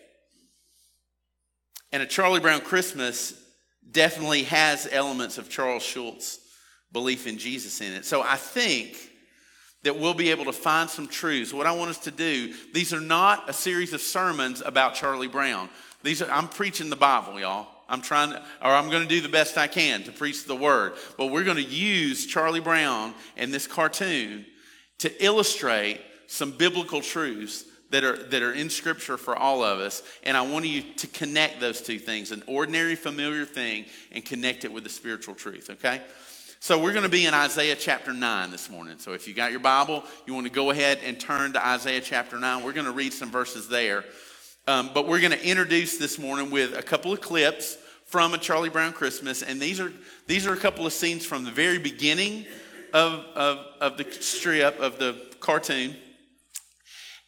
And 1.90 2.02
a 2.02 2.06
Charlie 2.06 2.40
Brown 2.40 2.60
Christmas 2.60 3.34
definitely 3.90 4.44
has 4.44 4.88
elements 4.90 5.38
of 5.38 5.48
Charles 5.48 5.82
Schulz 5.82 6.38
belief 6.92 7.26
in 7.26 7.38
Jesus 7.38 7.80
in 7.80 7.92
it. 7.92 8.04
So 8.04 8.22
I 8.22 8.36
think 8.36 8.96
that 9.82 9.98
we'll 9.98 10.14
be 10.14 10.30
able 10.30 10.44
to 10.46 10.52
find 10.52 10.88
some 10.88 11.06
truths. 11.06 11.52
What 11.52 11.66
I 11.66 11.72
want 11.72 11.90
us 11.90 11.98
to 12.00 12.10
do, 12.10 12.54
these 12.72 12.94
are 12.94 13.00
not 13.00 13.48
a 13.48 13.52
series 13.52 13.92
of 13.92 14.00
sermons 14.00 14.62
about 14.64 14.94
Charlie 14.94 15.28
Brown. 15.28 15.68
These 16.02 16.22
are, 16.22 16.30
I'm 16.30 16.48
preaching 16.48 16.90
the 16.90 16.96
Bible, 16.96 17.38
y'all. 17.38 17.68
I'm 17.88 18.00
trying 18.00 18.30
to, 18.30 18.38
or 18.62 18.70
I'm 18.70 18.90
going 18.90 19.02
to 19.02 19.08
do 19.08 19.20
the 19.20 19.28
best 19.28 19.58
I 19.58 19.66
can 19.66 20.02
to 20.04 20.12
preach 20.12 20.44
the 20.44 20.56
word. 20.56 20.94
But 21.18 21.26
we're 21.26 21.44
going 21.44 21.58
to 21.58 21.62
use 21.62 22.26
Charlie 22.26 22.60
Brown 22.60 23.14
and 23.36 23.52
this 23.52 23.66
cartoon 23.66 24.46
to 24.98 25.24
illustrate 25.24 26.00
some 26.26 26.50
biblical 26.50 27.00
truths 27.00 27.64
that 27.90 28.02
are, 28.02 28.16
that 28.16 28.42
are 28.42 28.52
in 28.52 28.70
Scripture 28.70 29.16
for 29.16 29.36
all 29.36 29.62
of 29.62 29.78
us. 29.78 30.02
And 30.24 30.36
I 30.36 30.42
want 30.42 30.66
you 30.66 30.82
to 30.82 31.06
connect 31.06 31.60
those 31.60 31.80
two 31.80 31.98
things 31.98 32.32
an 32.32 32.42
ordinary, 32.46 32.96
familiar 32.96 33.44
thing 33.44 33.84
and 34.10 34.24
connect 34.24 34.64
it 34.64 34.72
with 34.72 34.84
the 34.84 34.90
spiritual 34.90 35.34
truth, 35.34 35.70
okay? 35.70 36.00
So 36.58 36.78
we're 36.78 36.92
going 36.92 37.04
to 37.04 37.10
be 37.10 37.26
in 37.26 37.34
Isaiah 37.34 37.76
chapter 37.76 38.12
9 38.12 38.50
this 38.50 38.70
morning. 38.70 38.98
So 38.98 39.12
if 39.12 39.28
you 39.28 39.34
got 39.34 39.50
your 39.50 39.60
Bible, 39.60 40.02
you 40.26 40.34
want 40.34 40.46
to 40.46 40.52
go 40.52 40.70
ahead 40.70 40.98
and 41.04 41.20
turn 41.20 41.52
to 41.52 41.64
Isaiah 41.64 42.00
chapter 42.00 42.38
9. 42.38 42.64
We're 42.64 42.72
going 42.72 42.86
to 42.86 42.92
read 42.92 43.12
some 43.12 43.30
verses 43.30 43.68
there. 43.68 44.04
Um, 44.66 44.90
but 44.94 45.06
we're 45.06 45.20
going 45.20 45.32
to 45.32 45.46
introduce 45.46 45.98
this 45.98 46.18
morning 46.18 46.50
with 46.50 46.74
a 46.74 46.82
couple 46.82 47.12
of 47.12 47.20
clips 47.20 47.76
from 48.06 48.32
a 48.32 48.38
Charlie 48.38 48.70
Brown 48.70 48.94
Christmas. 48.94 49.42
And 49.42 49.60
these 49.60 49.78
are, 49.78 49.92
these 50.26 50.46
are 50.46 50.54
a 50.54 50.56
couple 50.56 50.86
of 50.86 50.94
scenes 50.94 51.26
from 51.26 51.44
the 51.44 51.50
very 51.50 51.78
beginning 51.78 52.46
of, 52.94 53.26
of, 53.34 53.58
of 53.80 53.96
the 53.98 54.10
strip, 54.20 54.78
of 54.78 54.98
the 54.98 55.20
cartoon. 55.40 55.96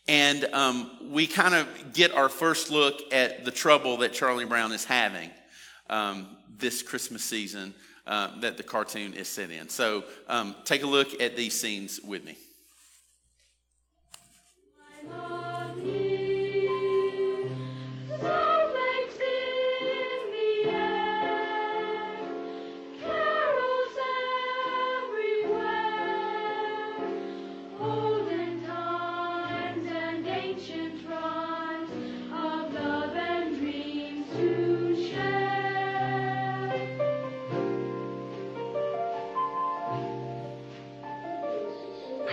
And 0.08 0.44
um, 0.52 0.90
we 1.10 1.26
kind 1.26 1.54
of 1.54 1.92
get 1.92 2.12
our 2.12 2.28
first 2.28 2.70
look 2.70 3.12
at 3.12 3.44
the 3.44 3.50
trouble 3.50 3.96
that 3.98 4.12
Charlie 4.12 4.44
Brown 4.44 4.70
is 4.70 4.84
having 4.84 5.30
um, 5.90 6.28
this 6.56 6.82
Christmas 6.82 7.24
season 7.24 7.74
uh, 8.06 8.38
that 8.40 8.56
the 8.56 8.62
cartoon 8.62 9.14
is 9.14 9.28
set 9.28 9.50
in. 9.50 9.68
So 9.68 10.04
um, 10.28 10.54
take 10.64 10.84
a 10.84 10.86
look 10.86 11.20
at 11.20 11.36
these 11.36 11.60
scenes 11.60 12.00
with 12.00 12.24
me. 12.24 12.36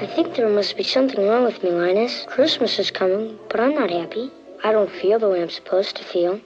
I 0.03 0.05
think 0.05 0.35
there 0.35 0.49
must 0.49 0.75
be 0.75 0.83
something 0.83 1.25
wrong 1.25 1.45
with 1.45 1.63
me, 1.63 1.69
Linus. 1.71 2.25
Christmas 2.27 2.77
is 2.77 2.91
coming, 2.91 3.39
but 3.49 3.61
I'm 3.61 3.73
not 3.73 3.89
happy. 3.89 4.29
I 4.61 4.73
don't 4.73 4.91
feel 4.91 5.17
the 5.17 5.29
way 5.29 5.41
I'm 5.41 5.49
supposed 5.49 5.95
to 5.95 6.03
feel. 6.03 6.41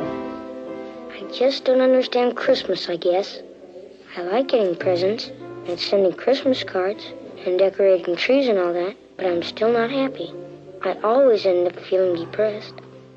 I 0.00 1.22
just 1.32 1.64
don't 1.64 1.80
understand 1.80 2.36
Christmas, 2.36 2.88
I 2.88 2.96
guess. 2.96 3.38
I 4.16 4.22
like 4.22 4.48
getting 4.48 4.74
presents 4.74 5.30
and 5.68 5.78
sending 5.78 6.14
Christmas 6.14 6.64
cards 6.64 7.06
and 7.46 7.56
decorating 7.56 8.16
trees 8.16 8.48
and 8.48 8.58
all 8.58 8.72
that, 8.72 8.96
but 9.16 9.26
I'm 9.26 9.44
still 9.44 9.72
not 9.72 9.92
happy. 9.92 10.34
I 10.82 10.94
always 11.04 11.46
end 11.46 11.68
up 11.68 11.78
feeling 11.78 12.24
depressed. 12.24 12.74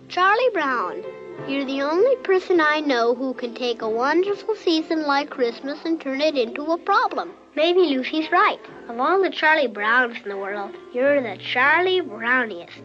Charlie 0.08 0.50
Brown, 0.54 1.04
you're 1.48 1.66
the 1.66 1.82
only 1.82 2.16
person 2.18 2.62
I 2.62 2.80
know 2.80 3.14
who 3.16 3.34
can 3.34 3.54
take 3.54 3.82
a 3.82 3.90
wonderful 3.90 4.56
season 4.56 5.04
like 5.04 5.30
Christmas 5.30 5.80
and 5.84 6.00
turn 6.00 6.22
it 6.22 6.36
into 6.36 6.64
a 6.64 6.78
problem. 6.78 7.32
Maybe 7.56 7.82
Lucy's 7.82 8.32
right. 8.32 8.60
Of 8.88 9.00
all 9.00 9.22
the 9.22 9.30
Charlie 9.30 9.68
Browns 9.68 10.18
in 10.24 10.30
the 10.30 10.38
world, 10.38 10.76
you're 10.94 11.22
the 11.22 11.38
Charlie 11.38 12.02
Browniest. 12.02 12.82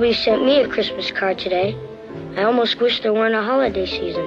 Nobody 0.00 0.14
sent 0.14 0.46
me 0.46 0.62
a 0.62 0.66
Christmas 0.66 1.10
card 1.10 1.38
today. 1.38 1.76
I 2.34 2.44
almost 2.44 2.80
wish 2.80 3.02
there 3.02 3.12
weren't 3.12 3.34
a 3.34 3.42
holiday 3.42 3.84
season. 3.84 4.26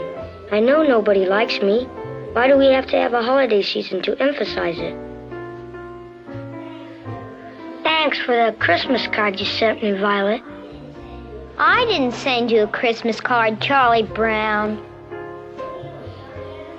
I 0.51 0.59
know 0.59 0.83
nobody 0.83 1.25
likes 1.25 1.59
me. 1.61 1.85
Why 2.33 2.47
do 2.47 2.59
we 2.59 2.67
have 2.67 2.85
to 2.89 2.95
have 2.95 3.13
a 3.13 3.23
holiday 3.23 3.63
season 3.63 4.03
to 4.03 4.15
emphasize 4.21 4.77
it? 4.77 4.95
Thanks 7.81 8.19
for 8.19 8.35
the 8.35 8.55
Christmas 8.59 9.07
card 9.07 9.39
you 9.39 9.47
sent 9.47 9.81
me, 9.81 9.93
Violet. 9.93 10.43
I 11.57 11.85
didn't 11.85 12.13
send 12.13 12.51
you 12.51 12.61
a 12.61 12.67
Christmas 12.67 13.19
card, 13.19 13.59
Charlie 13.59 14.03
Brown. 14.03 14.77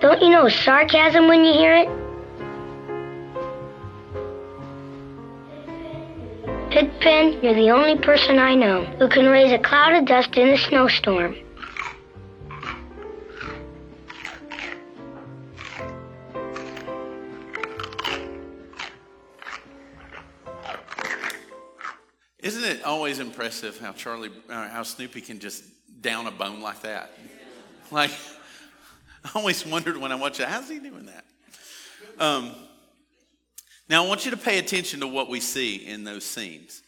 Don't 0.03 0.23
you 0.23 0.31
know 0.31 0.49
sarcasm 0.49 1.27
when 1.27 1.45
you 1.45 1.53
hear 1.53 1.75
it? 1.75 2.04
Pigpen, 6.75 7.41
you're 7.41 7.55
the 7.55 7.71
only 7.71 7.97
person 7.97 8.41
I 8.41 8.57
know 8.57 8.85
who 8.99 9.09
can 9.09 9.27
raise 9.27 9.53
a 9.53 9.61
cloud 9.61 9.93
of 9.93 10.07
dust 10.07 10.37
in 10.37 10.49
a 10.49 10.59
snowstorm. 10.59 11.37
Isn't 22.41 22.65
it 22.65 22.83
always 22.83 23.21
impressive 23.21 23.79
how 23.79 23.93
Charlie, 23.93 24.33
uh, 24.51 24.69
how 24.69 24.83
Snoopy 24.83 25.21
can 25.21 25.39
just 25.39 25.63
down 26.01 26.27
a 26.27 26.33
bone 26.33 26.61
like 26.61 26.83
that? 26.83 27.13
Like, 27.93 28.11
I 29.25 29.31
always 29.37 29.65
wondered 29.65 29.97
when 29.97 30.11
I 30.11 30.17
watched 30.17 30.41
it, 30.41 30.49
how's 30.49 30.69
he 30.69 30.81
doing 30.81 31.07
that? 31.07 31.25
Um, 32.19 32.53
now, 33.89 34.05
I 34.05 34.09
want 34.09 34.25
you 34.25 34.31
to 34.31 34.37
pay 34.37 34.59
attention 34.59 35.01
to 35.01 35.07
what 35.07 35.29
we 35.29 35.41
see 35.41 35.77
in 35.77 36.05
those 36.05 36.25
scenes. 36.25 36.83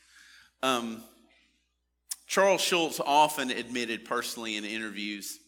Um, 0.62 1.02
Charles 2.26 2.62
Schulz 2.62 3.00
often 3.04 3.50
admitted 3.50 4.04
personally 4.04 4.56
in 4.56 4.64
interviews 4.64 5.38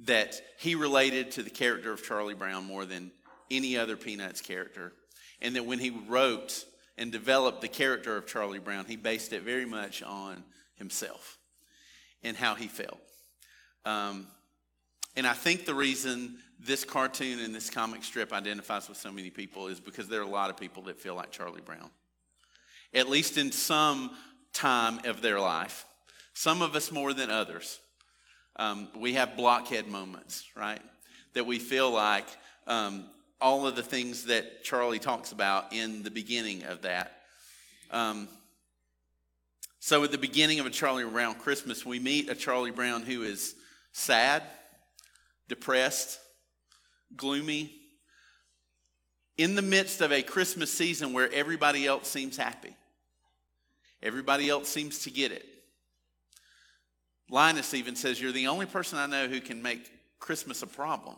that 0.00 0.40
he 0.58 0.74
related 0.74 1.30
to 1.32 1.42
the 1.42 1.50
character 1.50 1.92
of 1.92 2.02
Charlie 2.02 2.34
Brown 2.34 2.64
more 2.64 2.84
than 2.84 3.12
any 3.50 3.76
other 3.76 3.96
Peanuts 3.96 4.40
character, 4.40 4.92
and 5.40 5.56
that 5.56 5.64
when 5.64 5.78
he 5.78 5.90
wrote 5.90 6.64
and 6.96 7.12
developed 7.12 7.60
the 7.60 7.68
character 7.68 8.16
of 8.16 8.26
Charlie 8.26 8.58
Brown, 8.58 8.84
he 8.84 8.96
based 8.96 9.32
it 9.32 9.42
very 9.42 9.64
much 9.64 10.02
on 10.02 10.42
himself 10.74 11.38
and 12.22 12.36
how 12.36 12.56
he 12.56 12.66
felt. 12.66 13.00
Um, 13.84 14.26
and 15.16 15.26
I 15.26 15.32
think 15.32 15.64
the 15.64 15.74
reason 15.74 16.38
this 16.58 16.84
cartoon 16.84 17.38
and 17.38 17.54
this 17.54 17.70
comic 17.70 18.02
strip 18.02 18.32
identifies 18.32 18.88
with 18.88 18.98
so 18.98 19.12
many 19.12 19.30
people 19.30 19.68
is 19.68 19.78
because 19.80 20.08
there 20.08 20.20
are 20.20 20.24
a 20.24 20.28
lot 20.28 20.50
of 20.50 20.56
people 20.56 20.84
that 20.84 20.98
feel 20.98 21.14
like 21.14 21.30
Charlie 21.30 21.60
Brown, 21.60 21.90
at 22.92 23.08
least 23.08 23.38
in 23.38 23.52
some 23.52 24.10
time 24.52 25.00
of 25.04 25.22
their 25.22 25.38
life. 25.38 25.86
Some 26.34 26.62
of 26.62 26.74
us 26.74 26.90
more 26.90 27.12
than 27.12 27.30
others. 27.30 27.80
Um, 28.56 28.88
we 28.96 29.14
have 29.14 29.36
blockhead 29.36 29.86
moments, 29.86 30.44
right? 30.56 30.80
That 31.34 31.46
we 31.46 31.58
feel 31.58 31.90
like 31.90 32.26
um, 32.66 33.06
all 33.40 33.66
of 33.66 33.76
the 33.76 33.82
things 33.82 34.24
that 34.24 34.64
Charlie 34.64 34.98
talks 34.98 35.30
about 35.32 35.72
in 35.72 36.02
the 36.02 36.10
beginning 36.10 36.64
of 36.64 36.82
that. 36.82 37.22
Um, 37.90 38.28
so, 39.80 40.02
at 40.02 40.10
the 40.10 40.18
beginning 40.18 40.58
of 40.58 40.66
a 40.66 40.70
Charlie 40.70 41.04
Brown 41.04 41.36
Christmas, 41.36 41.86
we 41.86 42.00
meet 42.00 42.28
a 42.28 42.34
Charlie 42.34 42.72
Brown 42.72 43.02
who 43.02 43.22
is 43.22 43.54
sad, 43.92 44.42
depressed, 45.48 46.18
gloomy, 47.16 47.72
in 49.36 49.54
the 49.54 49.62
midst 49.62 50.00
of 50.00 50.12
a 50.12 50.22
Christmas 50.22 50.72
season 50.72 51.12
where 51.12 51.32
everybody 51.32 51.86
else 51.86 52.08
seems 52.08 52.36
happy. 52.36 52.76
Everybody 54.02 54.48
else 54.48 54.68
seems 54.68 55.00
to 55.04 55.10
get 55.10 55.32
it. 55.32 55.46
Linus 57.30 57.74
even 57.74 57.94
says, 57.94 58.20
You're 58.20 58.32
the 58.32 58.48
only 58.48 58.66
person 58.66 58.98
I 58.98 59.06
know 59.06 59.28
who 59.28 59.40
can 59.40 59.62
make 59.62 59.90
Christmas 60.18 60.62
a 60.62 60.66
problem. 60.66 61.16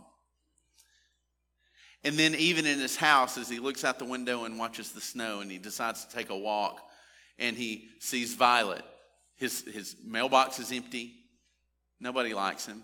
And 2.03 2.17
then, 2.17 2.35
even 2.35 2.65
in 2.67 2.79
his 2.79 2.97
house, 2.97 3.37
as 3.37 3.49
he 3.49 3.59
looks 3.59 3.85
out 3.85 3.99
the 3.99 4.07
window 4.07 4.45
and 4.45 4.59
watches 4.59 4.93
the 4.93 5.01
snow 5.01 5.41
and 5.41 5.51
he 5.51 5.59
decides 5.59 6.05
to 6.05 6.15
take 6.15 6.31
a 6.31 6.37
walk 6.37 6.81
and 7.39 7.57
he 7.57 7.89
sees 7.99 8.35
Violet, 8.35 8.85
his, 9.37 9.63
his 9.63 9.97
mailbox 10.05 10.59
is 10.59 10.73
empty. 10.73 11.15
Nobody 12.01 12.33
likes 12.33 12.67
him. 12.67 12.83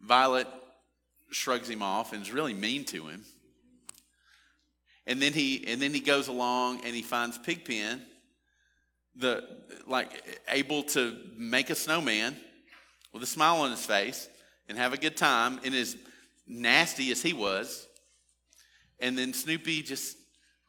Violet 0.00 0.46
shrugs 1.34 1.68
him 1.68 1.82
off 1.82 2.12
and 2.12 2.22
is 2.22 2.32
really 2.32 2.54
mean 2.54 2.84
to 2.86 3.06
him. 3.06 3.24
And 5.06 5.20
then 5.20 5.32
he 5.32 5.64
and 5.66 5.80
then 5.82 5.92
he 5.92 6.00
goes 6.00 6.28
along 6.28 6.80
and 6.84 6.94
he 6.94 7.02
finds 7.02 7.36
Pigpen, 7.38 8.02
the 9.16 9.44
like 9.86 10.40
able 10.48 10.82
to 10.84 11.16
make 11.36 11.70
a 11.70 11.74
snowman 11.74 12.36
with 13.12 13.22
a 13.22 13.26
smile 13.26 13.56
on 13.62 13.70
his 13.70 13.84
face 13.84 14.28
and 14.68 14.78
have 14.78 14.92
a 14.92 14.96
good 14.96 15.16
time 15.16 15.60
and 15.64 15.74
as 15.74 15.96
nasty 16.46 17.10
as 17.10 17.22
he 17.22 17.32
was. 17.32 17.86
And 19.00 19.18
then 19.18 19.34
Snoopy 19.34 19.82
just 19.82 20.16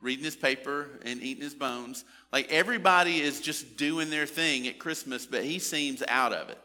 reading 0.02 0.26
his 0.26 0.36
paper 0.36 1.00
and 1.06 1.22
eating 1.22 1.44
his 1.44 1.56
bones. 1.56 2.04
Like 2.34 2.52
everybody 2.52 3.22
is 3.22 3.40
just 3.40 3.78
doing 3.78 4.10
their 4.10 4.26
thing 4.26 4.68
at 4.68 4.80
Christmas, 4.80 5.26
but 5.26 5.44
he 5.44 5.60
seems 5.60 6.04
out 6.08 6.34
of 6.34 6.50
it. 6.50 6.60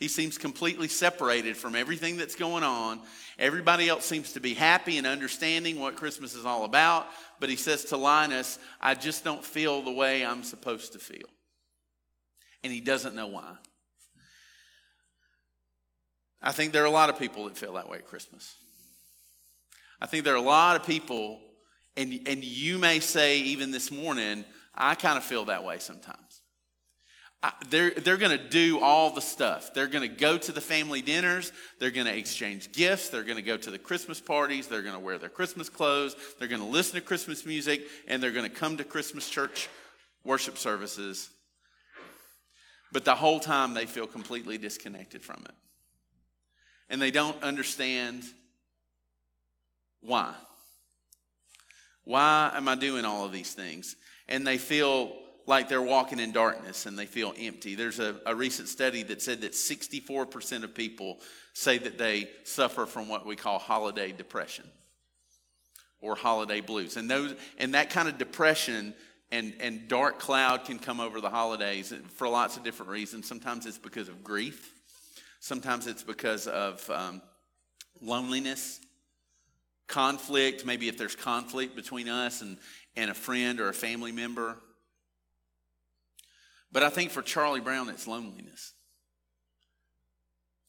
He 0.00 0.08
seems 0.08 0.38
completely 0.38 0.88
separated 0.88 1.58
from 1.58 1.76
everything 1.76 2.16
that's 2.16 2.34
going 2.34 2.64
on. 2.64 3.02
Everybody 3.38 3.86
else 3.86 4.06
seems 4.06 4.32
to 4.32 4.40
be 4.40 4.54
happy 4.54 4.96
and 4.96 5.06
understanding 5.06 5.78
what 5.78 5.96
Christmas 5.96 6.34
is 6.34 6.46
all 6.46 6.64
about. 6.64 7.06
But 7.38 7.50
he 7.50 7.56
says 7.56 7.84
to 7.86 7.98
Linus, 7.98 8.58
I 8.80 8.94
just 8.94 9.24
don't 9.24 9.44
feel 9.44 9.82
the 9.82 9.92
way 9.92 10.24
I'm 10.24 10.42
supposed 10.42 10.94
to 10.94 10.98
feel. 10.98 11.28
And 12.64 12.72
he 12.72 12.80
doesn't 12.80 13.14
know 13.14 13.26
why. 13.26 13.56
I 16.40 16.52
think 16.52 16.72
there 16.72 16.82
are 16.82 16.86
a 16.86 16.90
lot 16.90 17.10
of 17.10 17.18
people 17.18 17.44
that 17.44 17.58
feel 17.58 17.74
that 17.74 17.90
way 17.90 17.98
at 17.98 18.06
Christmas. 18.06 18.56
I 20.00 20.06
think 20.06 20.24
there 20.24 20.32
are 20.32 20.38
a 20.38 20.40
lot 20.40 20.76
of 20.76 20.86
people, 20.86 21.40
and, 21.94 22.20
and 22.26 22.42
you 22.42 22.78
may 22.78 23.00
say 23.00 23.40
even 23.40 23.70
this 23.70 23.90
morning, 23.90 24.46
I 24.74 24.94
kind 24.94 25.18
of 25.18 25.24
feel 25.24 25.44
that 25.44 25.62
way 25.62 25.78
sometimes 25.78 26.39
they're, 27.70 27.90
they're 27.90 28.18
going 28.18 28.36
to 28.36 28.48
do 28.48 28.80
all 28.80 29.10
the 29.10 29.22
stuff. 29.22 29.72
They're 29.72 29.86
going 29.86 30.08
to 30.08 30.14
go 30.14 30.36
to 30.36 30.52
the 30.52 30.60
family 30.60 31.00
dinners. 31.00 31.52
They're 31.78 31.90
going 31.90 32.06
to 32.06 32.16
exchange 32.16 32.70
gifts. 32.72 33.08
They're 33.08 33.22
going 33.22 33.36
to 33.36 33.42
go 33.42 33.56
to 33.56 33.70
the 33.70 33.78
Christmas 33.78 34.20
parties. 34.20 34.66
They're 34.66 34.82
going 34.82 34.94
to 34.94 35.00
wear 35.00 35.16
their 35.16 35.30
Christmas 35.30 35.70
clothes. 35.70 36.14
They're 36.38 36.48
going 36.48 36.60
to 36.60 36.66
listen 36.66 36.96
to 36.96 37.00
Christmas 37.00 37.46
music. 37.46 37.82
And 38.06 38.22
they're 38.22 38.30
going 38.30 38.48
to 38.48 38.54
come 38.54 38.76
to 38.76 38.84
Christmas 38.84 39.28
church 39.28 39.70
worship 40.22 40.58
services. 40.58 41.30
But 42.92 43.06
the 43.06 43.14
whole 43.14 43.40
time 43.40 43.72
they 43.72 43.86
feel 43.86 44.06
completely 44.06 44.58
disconnected 44.58 45.22
from 45.22 45.42
it. 45.46 45.54
And 46.90 47.00
they 47.00 47.10
don't 47.10 47.42
understand 47.42 48.24
why. 50.02 50.34
Why 52.04 52.50
am 52.54 52.68
I 52.68 52.74
doing 52.74 53.06
all 53.06 53.24
of 53.24 53.32
these 53.32 53.54
things? 53.54 53.96
And 54.28 54.46
they 54.46 54.58
feel 54.58 55.12
like 55.50 55.68
they're 55.68 55.82
walking 55.82 56.20
in 56.20 56.30
darkness 56.30 56.86
and 56.86 56.96
they 56.96 57.06
feel 57.06 57.34
empty. 57.36 57.74
There's 57.74 57.98
a, 57.98 58.20
a 58.24 58.34
recent 58.34 58.68
study 58.68 59.02
that 59.02 59.20
said 59.20 59.40
that 59.40 59.52
64% 59.52 60.62
of 60.62 60.74
people 60.74 61.18
say 61.54 61.76
that 61.76 61.98
they 61.98 62.30
suffer 62.44 62.86
from 62.86 63.08
what 63.08 63.26
we 63.26 63.34
call 63.34 63.58
holiday 63.58 64.12
depression 64.12 64.64
or 66.00 66.14
holiday 66.14 66.60
blues. 66.60 66.96
And 66.96 67.10
those 67.10 67.34
and 67.58 67.74
that 67.74 67.90
kind 67.90 68.08
of 68.08 68.16
depression 68.16 68.94
and, 69.32 69.52
and 69.60 69.88
dark 69.88 70.20
cloud 70.20 70.66
can 70.66 70.78
come 70.78 71.00
over 71.00 71.20
the 71.20 71.30
holidays 71.30 71.92
for 72.14 72.28
lots 72.28 72.56
of 72.56 72.62
different 72.62 72.92
reasons. 72.92 73.26
Sometimes 73.26 73.66
it's 73.66 73.76
because 73.76 74.08
of 74.08 74.22
grief. 74.22 74.72
Sometimes 75.40 75.88
it's 75.88 76.04
because 76.04 76.46
of 76.46 76.88
um, 76.90 77.22
loneliness, 78.00 78.78
conflict. 79.88 80.64
Maybe 80.64 80.86
if 80.86 80.96
there's 80.96 81.16
conflict 81.16 81.74
between 81.74 82.08
us 82.08 82.40
and, 82.40 82.56
and 82.94 83.10
a 83.10 83.14
friend 83.14 83.58
or 83.58 83.68
a 83.68 83.74
family 83.74 84.12
member, 84.12 84.56
but 86.72 86.82
I 86.82 86.90
think 86.90 87.10
for 87.10 87.22
Charlie 87.22 87.60
Brown, 87.60 87.88
it's 87.88 88.06
loneliness. 88.06 88.74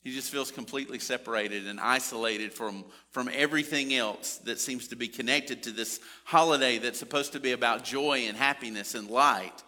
He 0.03 0.11
just 0.11 0.31
feels 0.31 0.49
completely 0.49 0.97
separated 0.97 1.67
and 1.67 1.79
isolated 1.79 2.53
from, 2.53 2.85
from 3.11 3.29
everything 3.31 3.93
else 3.93 4.37
that 4.45 4.59
seems 4.59 4.87
to 4.87 4.95
be 4.95 5.07
connected 5.07 5.63
to 5.63 5.71
this 5.71 5.99
holiday 6.25 6.79
that's 6.79 6.97
supposed 6.97 7.33
to 7.33 7.39
be 7.39 7.51
about 7.51 7.83
joy 7.83 8.21
and 8.27 8.35
happiness 8.35 8.95
and 8.95 9.09
light. 9.09 9.63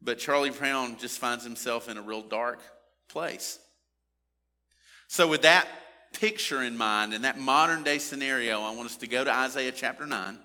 But 0.00 0.18
Charlie 0.18 0.50
Brown 0.50 0.96
just 0.96 1.18
finds 1.18 1.44
himself 1.44 1.90
in 1.90 1.98
a 1.98 2.02
real 2.02 2.22
dark 2.22 2.60
place. 3.08 3.58
So, 5.08 5.28
with 5.28 5.42
that 5.42 5.68
picture 6.14 6.62
in 6.62 6.76
mind 6.76 7.12
and 7.12 7.24
that 7.24 7.38
modern 7.38 7.82
day 7.82 7.98
scenario, 7.98 8.62
I 8.62 8.74
want 8.74 8.86
us 8.86 8.96
to 8.96 9.06
go 9.06 9.24
to 9.24 9.32
Isaiah 9.32 9.72
chapter 9.72 10.06
9 10.06 10.38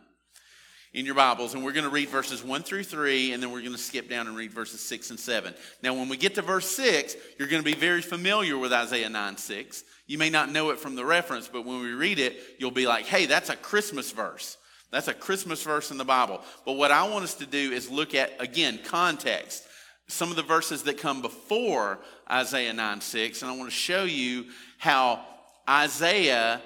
in 0.93 1.05
your 1.05 1.15
Bibles, 1.15 1.53
and 1.53 1.63
we're 1.63 1.71
going 1.71 1.85
to 1.85 1.89
read 1.89 2.09
verses 2.09 2.43
1 2.43 2.63
through 2.63 2.83
3, 2.83 3.31
and 3.31 3.41
then 3.41 3.51
we're 3.51 3.61
going 3.61 3.71
to 3.71 3.77
skip 3.77 4.09
down 4.09 4.27
and 4.27 4.35
read 4.35 4.51
verses 4.51 4.81
6 4.81 5.11
and 5.11 5.19
7. 5.19 5.53
Now, 5.81 5.93
when 5.93 6.09
we 6.09 6.17
get 6.17 6.35
to 6.35 6.41
verse 6.41 6.69
6, 6.75 7.15
you're 7.39 7.47
going 7.47 7.63
to 7.63 7.65
be 7.65 7.79
very 7.79 8.01
familiar 8.01 8.57
with 8.57 8.73
Isaiah 8.73 9.09
9 9.09 9.37
6. 9.37 9.85
You 10.07 10.17
may 10.17 10.29
not 10.29 10.51
know 10.51 10.71
it 10.71 10.79
from 10.79 10.95
the 10.95 11.05
reference, 11.05 11.47
but 11.47 11.65
when 11.65 11.79
we 11.81 11.93
read 11.93 12.19
it, 12.19 12.37
you'll 12.59 12.71
be 12.71 12.87
like, 12.87 13.05
hey, 13.05 13.25
that's 13.25 13.49
a 13.49 13.55
Christmas 13.55 14.11
verse. 14.11 14.57
That's 14.91 15.07
a 15.07 15.13
Christmas 15.13 15.63
verse 15.63 15.91
in 15.91 15.97
the 15.97 16.03
Bible. 16.03 16.41
But 16.65 16.73
what 16.73 16.91
I 16.91 17.07
want 17.07 17.23
us 17.23 17.35
to 17.35 17.45
do 17.45 17.71
is 17.71 17.89
look 17.89 18.13
at, 18.13 18.33
again, 18.41 18.79
context. 18.83 19.65
Some 20.09 20.29
of 20.29 20.35
the 20.35 20.43
verses 20.43 20.83
that 20.83 20.97
come 20.97 21.21
before 21.21 21.99
Isaiah 22.29 22.73
9 22.73 22.99
6, 22.99 23.41
and 23.41 23.49
I 23.49 23.55
want 23.55 23.69
to 23.69 23.75
show 23.75 24.03
you 24.03 24.47
how 24.77 25.25
Isaiah 25.69 26.61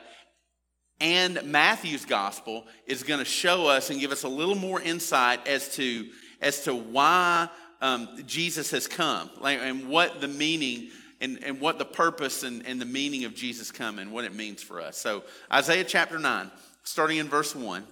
and 0.99 1.41
Matthew's 1.43 2.05
gospel 2.05 2.65
is 2.86 3.03
going 3.03 3.19
to 3.19 3.25
show 3.25 3.67
us 3.67 3.89
and 3.89 3.99
give 3.99 4.12
us 4.12 4.23
a 4.23 4.29
little 4.29 4.55
more 4.55 4.81
insight 4.81 5.45
as 5.47 5.75
to 5.75 6.08
as 6.41 6.63
to 6.63 6.75
why 6.75 7.49
um, 7.81 8.08
Jesus 8.25 8.71
has 8.71 8.88
come 8.88 9.29
and 9.43 9.88
what 9.89 10.21
the 10.21 10.27
meaning 10.27 10.89
and, 11.21 11.43
and 11.43 11.60
what 11.60 11.79
the 11.79 11.86
purpose 11.86 12.43
and, 12.43 12.65
and 12.65 12.79
the 12.79 12.86
meaning 12.86 13.25
of 13.25 13.34
Jesus 13.34 13.71
come 13.71 13.99
and 13.99 14.12
what 14.12 14.25
it 14.25 14.34
means 14.34 14.62
for 14.62 14.81
us. 14.81 14.97
So 14.97 15.23
Isaiah 15.51 15.84
chapter 15.84 16.19
9, 16.19 16.51
starting 16.84 17.17
in 17.17 17.27
verse 17.27 17.55
1, 17.55 17.84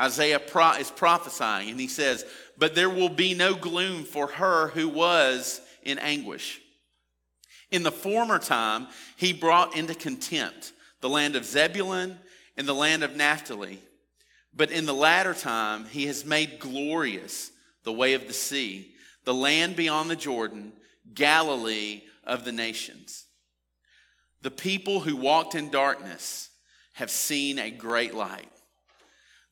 Isaiah 0.00 0.38
pro- 0.38 0.72
is 0.72 0.90
prophesying 0.90 1.70
and 1.70 1.78
he 1.78 1.88
says, 1.88 2.24
But 2.56 2.74
there 2.74 2.90
will 2.90 3.08
be 3.08 3.34
no 3.34 3.54
gloom 3.54 4.04
for 4.04 4.28
her 4.28 4.68
who 4.68 4.88
was 4.88 5.60
in 5.82 5.98
anguish. 5.98 6.60
In 7.70 7.82
the 7.82 7.92
former 7.92 8.38
time, 8.38 8.86
he 9.16 9.32
brought 9.32 9.76
into 9.76 9.94
contempt 9.94 10.72
the 11.00 11.08
land 11.08 11.36
of 11.36 11.44
Zebulun 11.44 12.18
and 12.56 12.66
the 12.66 12.74
land 12.74 13.02
of 13.02 13.16
Naphtali. 13.16 13.80
But 14.54 14.70
in 14.70 14.86
the 14.86 14.94
latter 14.94 15.34
time, 15.34 15.86
he 15.86 16.06
has 16.06 16.24
made 16.24 16.58
glorious 16.58 17.50
the 17.84 17.92
way 17.92 18.14
of 18.14 18.26
the 18.26 18.32
sea, 18.32 18.94
the 19.24 19.34
land 19.34 19.76
beyond 19.76 20.10
the 20.10 20.16
Jordan, 20.16 20.72
Galilee 21.14 22.02
of 22.24 22.44
the 22.44 22.52
nations. 22.52 23.24
The 24.42 24.50
people 24.50 25.00
who 25.00 25.16
walked 25.16 25.54
in 25.54 25.70
darkness 25.70 26.50
have 26.94 27.10
seen 27.10 27.58
a 27.58 27.70
great 27.70 28.14
light. 28.14 28.50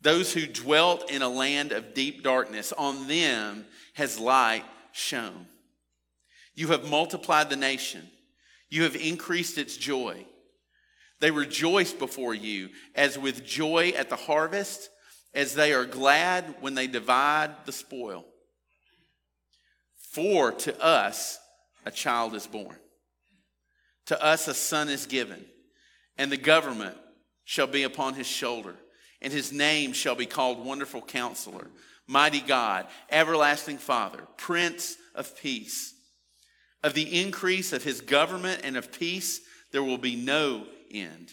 Those 0.00 0.32
who 0.32 0.46
dwelt 0.46 1.10
in 1.10 1.22
a 1.22 1.28
land 1.28 1.72
of 1.72 1.94
deep 1.94 2.22
darkness, 2.22 2.72
on 2.72 3.08
them 3.08 3.64
has 3.94 4.18
light 4.18 4.64
shone. 4.92 5.46
You 6.54 6.68
have 6.68 6.88
multiplied 6.88 7.50
the 7.50 7.56
nation, 7.56 8.08
you 8.68 8.82
have 8.82 8.96
increased 8.96 9.58
its 9.58 9.76
joy. 9.76 10.26
They 11.20 11.30
rejoice 11.30 11.92
before 11.92 12.34
you 12.34 12.70
as 12.94 13.18
with 13.18 13.44
joy 13.44 13.94
at 13.96 14.10
the 14.10 14.16
harvest, 14.16 14.90
as 15.34 15.54
they 15.54 15.72
are 15.72 15.84
glad 15.84 16.56
when 16.60 16.74
they 16.74 16.86
divide 16.86 17.64
the 17.64 17.72
spoil. 17.72 18.24
For 19.96 20.52
to 20.52 20.82
us 20.82 21.38
a 21.84 21.90
child 21.90 22.34
is 22.34 22.46
born, 22.46 22.76
to 24.06 24.22
us 24.22 24.48
a 24.48 24.54
son 24.54 24.88
is 24.88 25.06
given, 25.06 25.44
and 26.16 26.32
the 26.32 26.36
government 26.36 26.96
shall 27.44 27.66
be 27.66 27.82
upon 27.82 28.14
his 28.14 28.26
shoulder, 28.26 28.74
and 29.20 29.32
his 29.32 29.52
name 29.52 29.92
shall 29.92 30.14
be 30.14 30.26
called 30.26 30.64
Wonderful 30.64 31.02
Counselor, 31.02 31.68
Mighty 32.06 32.40
God, 32.40 32.86
Everlasting 33.10 33.78
Father, 33.78 34.20
Prince 34.36 34.96
of 35.14 35.36
Peace. 35.38 35.94
Of 36.82 36.94
the 36.94 37.20
increase 37.20 37.72
of 37.72 37.84
his 37.84 38.00
government 38.00 38.62
and 38.64 38.76
of 38.76 38.92
peace, 38.92 39.40
there 39.72 39.82
will 39.82 39.98
be 39.98 40.16
no 40.16 40.66
end 41.00 41.32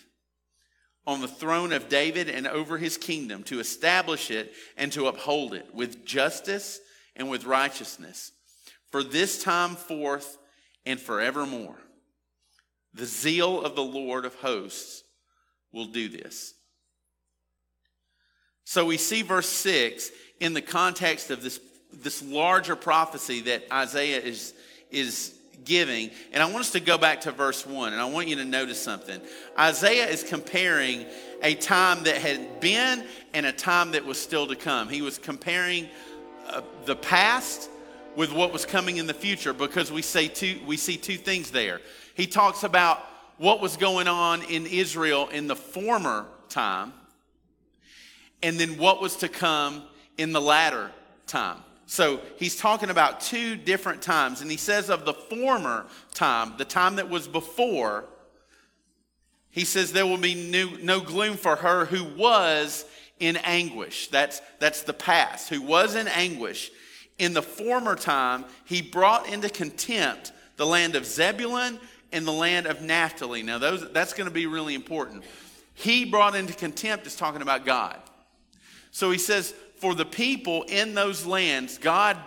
on 1.06 1.22
the 1.22 1.28
throne 1.28 1.74
of 1.74 1.90
David 1.90 2.30
and 2.30 2.48
over 2.48 2.78
his 2.78 2.98
kingdom 2.98 3.44
to 3.44 3.60
establish 3.60 4.32
it 4.32 4.54
and 4.78 4.92
to 4.94 5.08
uphold 5.08 5.54
it 5.54 5.74
with 5.74 6.06
justice 6.06 6.80
and 7.16 7.30
with 7.30 7.46
righteousness 7.46 8.32
for 8.90 9.04
this 9.04 9.44
time 9.44 9.76
forth 9.76 10.38
and 10.86 11.00
forevermore. 11.00 11.78
The 12.94 13.06
zeal 13.06 13.62
of 13.62 13.76
the 13.76 13.84
Lord 13.84 14.24
of 14.24 14.36
hosts 14.36 15.04
will 15.72 15.88
do 15.88 16.08
this. 16.08 16.54
So 18.66 18.86
we 18.86 18.98
see 18.98 19.24
verse 19.24 19.50
6 19.50 20.12
in 20.40 20.54
the 20.54 20.62
context 20.62 21.32
of 21.32 21.42
this, 21.42 21.60
this 21.92 22.22
larger 22.22 22.76
prophecy 22.76 23.42
that 23.42 23.64
Isaiah 23.74 24.22
is, 24.22 24.54
is 24.92 25.34
giving. 25.66 26.12
And 26.32 26.42
I 26.42 26.46
want 26.46 26.60
us 26.60 26.72
to 26.72 26.80
go 26.80 26.98
back 26.98 27.22
to 27.22 27.32
verse 27.32 27.66
1, 27.66 27.94
and 27.94 28.02
I 28.02 28.06
want 28.06 28.28
you 28.28 28.36
to 28.38 28.46
notice 28.46 28.82
something. 28.82 29.20
Isaiah 29.58 30.08
is 30.08 30.24
comparing 30.24 31.06
a 31.42 31.56
time 31.56 32.04
that 32.04 32.18
had 32.18 32.60
been 32.60 33.06
and 33.34 33.46
a 33.46 33.52
time 33.52 33.92
that 33.92 34.06
was 34.06 34.20
still 34.20 34.48
to 34.48 34.56
come. 34.56 34.90
He 34.90 35.02
was 35.02 35.18
comparing 35.18 35.90
uh, 36.48 36.62
the 36.86 36.96
past 36.96 37.70
with 38.16 38.32
what 38.32 38.54
was 38.54 38.66
coming 38.66 38.98
in 38.98 39.08
the 39.08 39.14
future 39.14 39.54
because 39.54 39.92
we, 39.92 40.02
say 40.02 40.28
two, 40.28 40.60
we 40.66 40.78
see 40.78 40.98
two 40.98 41.18
things 41.18 41.52
there. 41.52 41.82
He 42.16 42.28
talks 42.28 42.64
about 42.64 43.00
what 43.38 43.60
was 43.60 43.78
going 43.78 44.08
on 44.08 44.44
in 44.44 44.66
Israel 44.68 45.28
in 45.30 45.48
the 45.48 45.56
former 45.56 46.28
time 46.50 46.94
and 48.44 48.60
then 48.60 48.78
what 48.78 49.02
was 49.02 49.16
to 49.18 49.30
come 49.30 49.84
in 50.18 50.32
the 50.34 50.42
latter 50.42 50.92
time. 51.26 51.60
So 51.86 52.22
he's 52.38 52.56
talking 52.56 52.90
about 52.90 53.22
two 53.22 53.56
different 53.56 54.02
times. 54.02 54.42
And 54.42 54.50
he 54.50 54.58
says 54.58 54.90
of 54.90 55.06
the 55.06 55.14
former 55.14 55.86
time, 56.14 56.54
the 56.58 56.66
time 56.66 56.96
that 56.96 57.10
was 57.10 57.28
before, 57.28 58.06
he 59.50 59.66
says 59.66 59.92
there 59.92 60.08
will 60.08 60.18
be 60.18 60.34
new, 60.34 60.78
no 60.82 61.00
gloom 61.00 61.38
for 61.38 61.56
her 61.56 61.86
who 61.86 62.04
was 62.04 62.86
in 63.20 63.38
anguish. 63.38 64.08
That's, 64.08 64.42
that's 64.60 64.84
the 64.84 64.94
past, 64.94 65.50
who 65.50 65.62
was 65.62 65.96
in 65.96 66.08
anguish. 66.08 66.72
In 67.20 67.34
the 67.34 67.44
former 67.44 67.96
time, 67.96 68.46
he 68.66 68.82
brought 68.82 69.32
into 69.32 69.50
contempt 69.50 70.32
the 70.58 70.66
land 70.66 70.96
of 70.96 71.06
Zebulun 71.06 71.80
and 72.12 72.26
the 72.26 72.32
land 72.32 72.66
of 72.66 72.82
Naphtali. 72.82 73.44
Now, 73.44 73.60
those, 73.60 73.92
that's 73.92 74.14
going 74.14 74.28
to 74.28 74.34
be 74.34 74.46
really 74.46 74.76
important. 74.76 75.24
He 75.74 76.06
brought 76.06 76.36
into 76.36 76.54
contempt 76.54 77.08
is 77.08 77.16
talking 77.16 77.42
about 77.42 77.66
God. 77.66 78.00
So 78.92 79.10
he 79.10 79.18
says, 79.18 79.54
for 79.84 79.94
the 79.94 80.06
people 80.06 80.64
in 80.70 80.96
those 80.96 81.26
lands, 81.26 81.78
God 81.78 82.18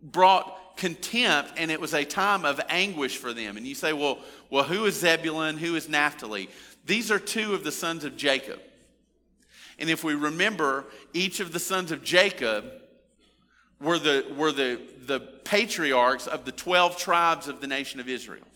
brought 0.00 0.76
contempt 0.76 1.50
and 1.56 1.68
it 1.68 1.80
was 1.80 1.94
a 1.94 2.04
time 2.04 2.44
of 2.44 2.60
anguish 2.68 3.16
for 3.16 3.32
them. 3.32 3.56
And 3.56 3.66
you 3.66 3.74
say, 3.74 3.92
well, 3.92 4.20
well, 4.50 4.62
who 4.62 4.84
is 4.84 5.00
Zebulun? 5.00 5.58
Who 5.58 5.74
is 5.74 5.88
Naphtali? 5.88 6.48
These 6.86 7.10
are 7.10 7.18
two 7.18 7.54
of 7.54 7.64
the 7.64 7.72
sons 7.72 8.04
of 8.04 8.16
Jacob. 8.16 8.60
And 9.80 9.90
if 9.90 10.04
we 10.04 10.14
remember, 10.14 10.84
each 11.12 11.40
of 11.40 11.52
the 11.52 11.58
sons 11.58 11.90
of 11.90 12.04
Jacob 12.04 12.66
were 13.80 13.98
the, 13.98 14.24
were 14.36 14.52
the, 14.52 14.80
the 15.04 15.18
patriarchs 15.18 16.28
of 16.28 16.44
the 16.44 16.52
12 16.52 16.98
tribes 16.98 17.48
of 17.48 17.60
the 17.60 17.66
nation 17.66 17.98
of 17.98 18.08
Israel. 18.08 18.46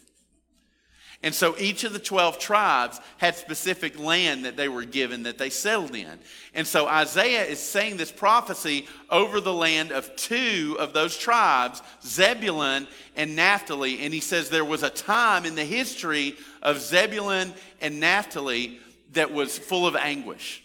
And 1.27 1.35
so 1.35 1.57
each 1.59 1.83
of 1.83 1.93
the 1.93 1.99
12 1.99 2.39
tribes 2.39 3.01
had 3.17 3.35
specific 3.35 3.99
land 3.99 4.45
that 4.45 4.57
they 4.57 4.69
were 4.69 4.85
given 4.85 5.25
that 5.25 5.39
they 5.39 5.51
settled 5.51 5.97
in. 5.97 6.21
And 6.55 6.65
so 6.65 6.87
Isaiah 6.87 7.43
is 7.43 7.59
saying 7.59 7.97
this 7.97 8.12
prophecy 8.12 8.87
over 9.11 9.41
the 9.41 9.53
land 9.53 9.91
of 9.91 10.15
two 10.15 10.77
of 10.79 10.93
those 10.93 11.19
tribes, 11.19 11.83
Zebulun 12.05 12.87
and 13.17 13.35
Naphtali. 13.35 14.05
And 14.05 14.15
he 14.15 14.21
says 14.21 14.51
there 14.51 14.65
was 14.65 14.85
a 14.85 14.89
time 14.89 15.45
in 15.45 15.57
the 15.57 15.65
history 15.65 16.37
of 16.62 16.79
Zebulun 16.79 17.53
and 17.81 17.99
Naphtali 17.99 18.79
that 19.15 19.33
was 19.33 19.59
full 19.59 19.85
of 19.85 19.97
anguish, 19.97 20.62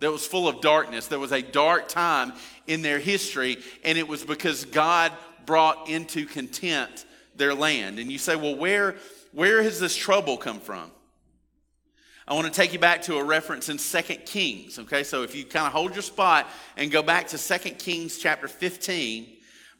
that 0.00 0.12
was 0.12 0.26
full 0.26 0.48
of 0.48 0.60
darkness. 0.60 1.06
There 1.06 1.18
was 1.18 1.32
a 1.32 1.40
dark 1.40 1.88
time 1.88 2.34
in 2.66 2.82
their 2.82 2.98
history, 2.98 3.56
and 3.82 3.96
it 3.96 4.06
was 4.06 4.22
because 4.22 4.66
God 4.66 5.12
brought 5.46 5.88
into 5.88 6.26
contempt 6.26 7.06
their 7.36 7.54
land. 7.54 7.98
And 7.98 8.12
you 8.12 8.18
say, 8.18 8.36
well, 8.36 8.54
where 8.54 8.96
where 9.36 9.62
has 9.62 9.78
this 9.78 9.94
trouble 9.94 10.38
come 10.38 10.60
from? 10.60 10.90
I 12.26 12.32
want 12.32 12.46
to 12.46 12.52
take 12.52 12.72
you 12.72 12.78
back 12.78 13.02
to 13.02 13.18
a 13.18 13.22
reference 13.22 13.68
in 13.68 13.76
2 13.76 14.02
Kings. 14.24 14.78
Okay, 14.78 15.04
so 15.04 15.24
if 15.24 15.34
you 15.34 15.44
kind 15.44 15.66
of 15.66 15.74
hold 15.74 15.92
your 15.92 16.00
spot 16.00 16.48
and 16.78 16.90
go 16.90 17.02
back 17.02 17.28
to 17.28 17.38
2 17.38 17.70
Kings 17.72 18.16
chapter 18.16 18.48
15, 18.48 19.26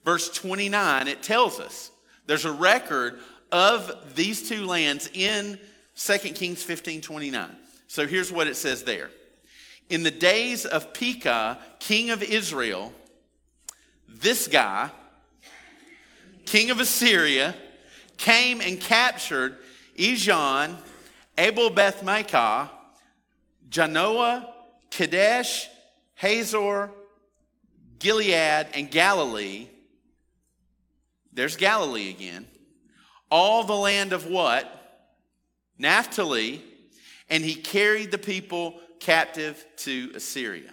verse 0.04 0.28
29, 0.28 1.08
it 1.08 1.22
tells 1.22 1.58
us 1.58 1.90
there's 2.26 2.44
a 2.44 2.52
record 2.52 3.18
of 3.50 4.14
these 4.14 4.46
two 4.46 4.66
lands 4.66 5.08
in 5.14 5.58
2 5.96 6.18
Kings 6.34 6.62
15 6.62 7.00
29. 7.00 7.48
So 7.86 8.06
here's 8.06 8.30
what 8.30 8.48
it 8.48 8.56
says 8.56 8.84
there. 8.84 9.08
In 9.88 10.02
the 10.02 10.10
days 10.10 10.66
of 10.66 10.92
Pekah, 10.92 11.58
king 11.78 12.10
of 12.10 12.22
Israel, 12.22 12.92
this 14.06 14.48
guy, 14.48 14.90
king 16.44 16.70
of 16.70 16.78
Assyria, 16.78 17.54
came 18.16 18.60
and 18.60 18.80
captured 18.80 19.56
Ijon, 19.96 20.76
Abel 21.38 21.70
Beth 21.70 22.02
Maacah, 22.02 22.70
Janoah, 23.68 24.46
Kadesh, 24.90 25.68
Hazor, 26.14 26.90
Gilead, 27.98 28.68
and 28.74 28.90
Galilee. 28.90 29.68
There's 31.32 31.56
Galilee 31.56 32.10
again. 32.10 32.46
All 33.30 33.64
the 33.64 33.74
land 33.74 34.12
of 34.12 34.26
what? 34.26 34.72
Naphtali. 35.78 36.62
And 37.28 37.44
he 37.44 37.54
carried 37.54 38.10
the 38.10 38.18
people 38.18 38.80
captive 39.00 39.64
to 39.78 40.12
Assyria. 40.14 40.72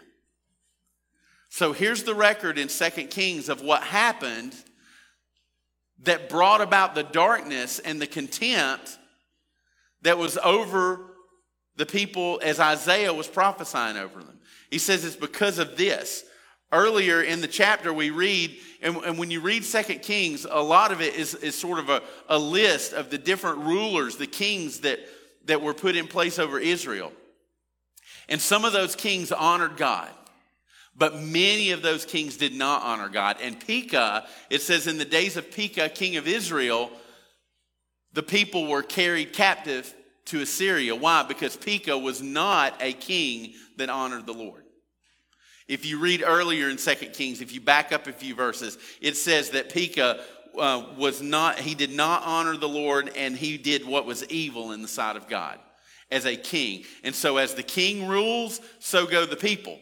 So 1.49 1.73
here's 1.73 2.03
the 2.03 2.15
record 2.15 2.57
in 2.57 2.67
2 2.67 2.89
Kings 3.07 3.49
of 3.49 3.61
what 3.61 3.83
happened 3.83 4.55
that 6.03 6.29
brought 6.29 6.61
about 6.61 6.95
the 6.95 7.03
darkness 7.03 7.79
and 7.79 8.01
the 8.01 8.07
contempt 8.07 8.97
that 10.01 10.17
was 10.17 10.37
over 10.37 10.99
the 11.75 11.85
people 11.85 12.39
as 12.43 12.59
Isaiah 12.59 13.13
was 13.13 13.27
prophesying 13.27 13.97
over 13.97 14.21
them. 14.21 14.39
He 14.69 14.77
says 14.77 15.05
it's 15.05 15.15
because 15.15 15.59
of 15.59 15.77
this. 15.77 16.23
Earlier 16.71 17.21
in 17.21 17.41
the 17.41 17.47
chapter, 17.47 17.93
we 17.93 18.09
read, 18.09 18.57
and, 18.81 18.97
and 18.97 19.17
when 19.17 19.29
you 19.29 19.41
read 19.41 19.63
Second 19.63 20.01
Kings, 20.01 20.45
a 20.49 20.61
lot 20.61 20.91
of 20.91 21.01
it 21.01 21.15
is, 21.15 21.35
is 21.35 21.55
sort 21.55 21.79
of 21.79 21.89
a, 21.89 22.01
a 22.27 22.37
list 22.37 22.93
of 22.93 23.09
the 23.09 23.17
different 23.17 23.59
rulers, 23.59 24.17
the 24.17 24.27
kings 24.27 24.79
that, 24.79 24.99
that 25.45 25.61
were 25.61 25.75
put 25.75 25.95
in 25.95 26.07
place 26.07 26.39
over 26.39 26.59
Israel. 26.59 27.11
And 28.27 28.41
some 28.41 28.65
of 28.65 28.73
those 28.73 28.95
kings 28.95 29.31
honored 29.31 29.77
God. 29.77 30.09
But 30.95 31.21
many 31.21 31.71
of 31.71 31.81
those 31.81 32.05
kings 32.05 32.37
did 32.37 32.53
not 32.53 32.83
honor 32.83 33.09
God. 33.09 33.37
And 33.41 33.59
Pekah, 33.59 34.27
it 34.49 34.61
says, 34.61 34.85
in 34.85 34.97
the 34.97 35.05
days 35.05 35.37
of 35.37 35.51
Pekah, 35.51 35.89
king 35.89 36.17
of 36.17 36.27
Israel, 36.27 36.91
the 38.13 38.23
people 38.23 38.67
were 38.67 38.83
carried 38.83 39.33
captive 39.33 39.93
to 40.25 40.41
Assyria. 40.41 40.95
Why? 40.95 41.23
Because 41.23 41.57
Pekah 41.57 41.97
was 41.97 42.21
not 42.21 42.75
a 42.79 42.93
king 42.93 43.53
that 43.77 43.89
honored 43.89 44.27
the 44.27 44.33
Lord. 44.33 44.63
If 45.67 45.85
you 45.85 45.97
read 45.97 46.23
earlier 46.25 46.69
in 46.69 46.77
2 46.77 46.93
Kings, 47.13 47.41
if 47.41 47.53
you 47.53 47.61
back 47.61 47.91
up 47.91 48.05
a 48.07 48.13
few 48.13 48.35
verses, 48.35 48.77
it 49.01 49.17
says 49.17 49.51
that 49.51 49.69
Pekah 49.69 50.19
uh, 50.57 50.85
was 50.97 51.21
not, 51.21 51.57
he 51.57 51.73
did 51.73 51.91
not 51.91 52.21
honor 52.23 52.57
the 52.57 52.69
Lord 52.69 53.11
and 53.15 53.35
he 53.35 53.57
did 53.57 53.85
what 53.85 54.05
was 54.05 54.23
evil 54.25 54.71
in 54.73 54.81
the 54.81 54.87
sight 54.87 55.15
of 55.15 55.27
God 55.27 55.59
as 56.11 56.25
a 56.25 56.35
king. 56.35 56.83
And 57.03 57.15
so, 57.15 57.37
as 57.37 57.55
the 57.55 57.63
king 57.63 58.07
rules, 58.07 58.61
so 58.79 59.07
go 59.07 59.25
the 59.25 59.35
people. 59.35 59.79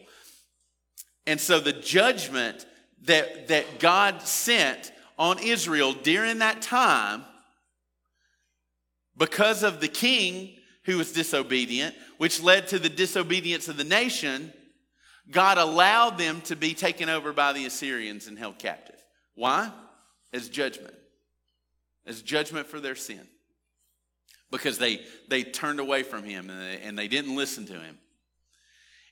And 1.26 1.40
so 1.40 1.60
the 1.60 1.72
judgment 1.72 2.66
that, 3.04 3.48
that 3.48 3.78
God 3.78 4.22
sent 4.22 4.92
on 5.18 5.38
Israel 5.38 5.92
during 5.92 6.38
that 6.38 6.62
time, 6.62 7.24
because 9.16 9.62
of 9.62 9.80
the 9.80 9.88
king 9.88 10.56
who 10.84 10.98
was 10.98 11.12
disobedient, 11.12 11.94
which 12.18 12.42
led 12.42 12.68
to 12.68 12.78
the 12.78 12.88
disobedience 12.88 13.68
of 13.68 13.76
the 13.76 13.84
nation, 13.84 14.52
God 15.30 15.58
allowed 15.58 16.18
them 16.18 16.40
to 16.42 16.56
be 16.56 16.74
taken 16.74 17.08
over 17.08 17.32
by 17.32 17.52
the 17.52 17.66
Assyrians 17.66 18.26
and 18.26 18.38
held 18.38 18.58
captive. 18.58 19.02
Why? 19.34 19.70
As 20.32 20.48
judgment. 20.48 20.94
As 22.06 22.22
judgment 22.22 22.66
for 22.66 22.80
their 22.80 22.96
sin. 22.96 23.20
Because 24.50 24.78
they, 24.78 25.02
they 25.28 25.44
turned 25.44 25.78
away 25.78 26.02
from 26.02 26.24
him 26.24 26.50
and 26.50 26.60
they, 26.60 26.80
and 26.82 26.98
they 26.98 27.08
didn't 27.08 27.36
listen 27.36 27.64
to 27.66 27.74
him. 27.74 27.98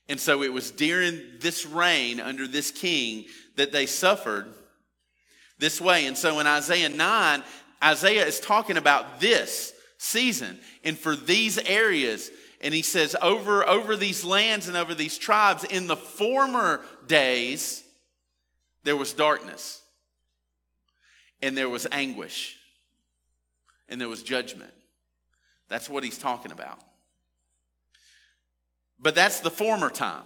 And 0.09 0.19
so 0.19 0.43
it 0.43 0.51
was 0.51 0.71
during 0.71 1.21
this 1.39 1.65
reign 1.65 2.19
under 2.19 2.47
this 2.47 2.71
king 2.71 3.25
that 3.55 3.71
they 3.71 3.85
suffered 3.85 4.53
this 5.57 5.79
way. 5.79 6.05
And 6.05 6.17
so 6.17 6.39
in 6.39 6.47
Isaiah 6.47 6.89
9, 6.89 7.43
Isaiah 7.83 8.25
is 8.25 8.39
talking 8.39 8.77
about 8.77 9.19
this 9.19 9.73
season 9.97 10.59
and 10.83 10.97
for 10.97 11.15
these 11.15 11.57
areas. 11.57 12.29
And 12.61 12.73
he 12.73 12.81
says, 12.81 13.15
over, 13.21 13.67
over 13.67 13.95
these 13.95 14.23
lands 14.23 14.67
and 14.67 14.75
over 14.75 14.93
these 14.93 15.17
tribes, 15.17 15.63
in 15.63 15.87
the 15.87 15.95
former 15.95 16.81
days, 17.07 17.83
there 18.83 18.97
was 18.97 19.13
darkness 19.13 19.81
and 21.41 21.57
there 21.57 21.69
was 21.69 21.87
anguish 21.91 22.57
and 23.89 23.99
there 23.99 24.09
was 24.09 24.23
judgment. 24.23 24.73
That's 25.69 25.89
what 25.89 26.03
he's 26.03 26.17
talking 26.17 26.51
about. 26.51 26.79
But 29.01 29.15
that's 29.15 29.39
the 29.39 29.49
former 29.49 29.89
time. 29.89 30.23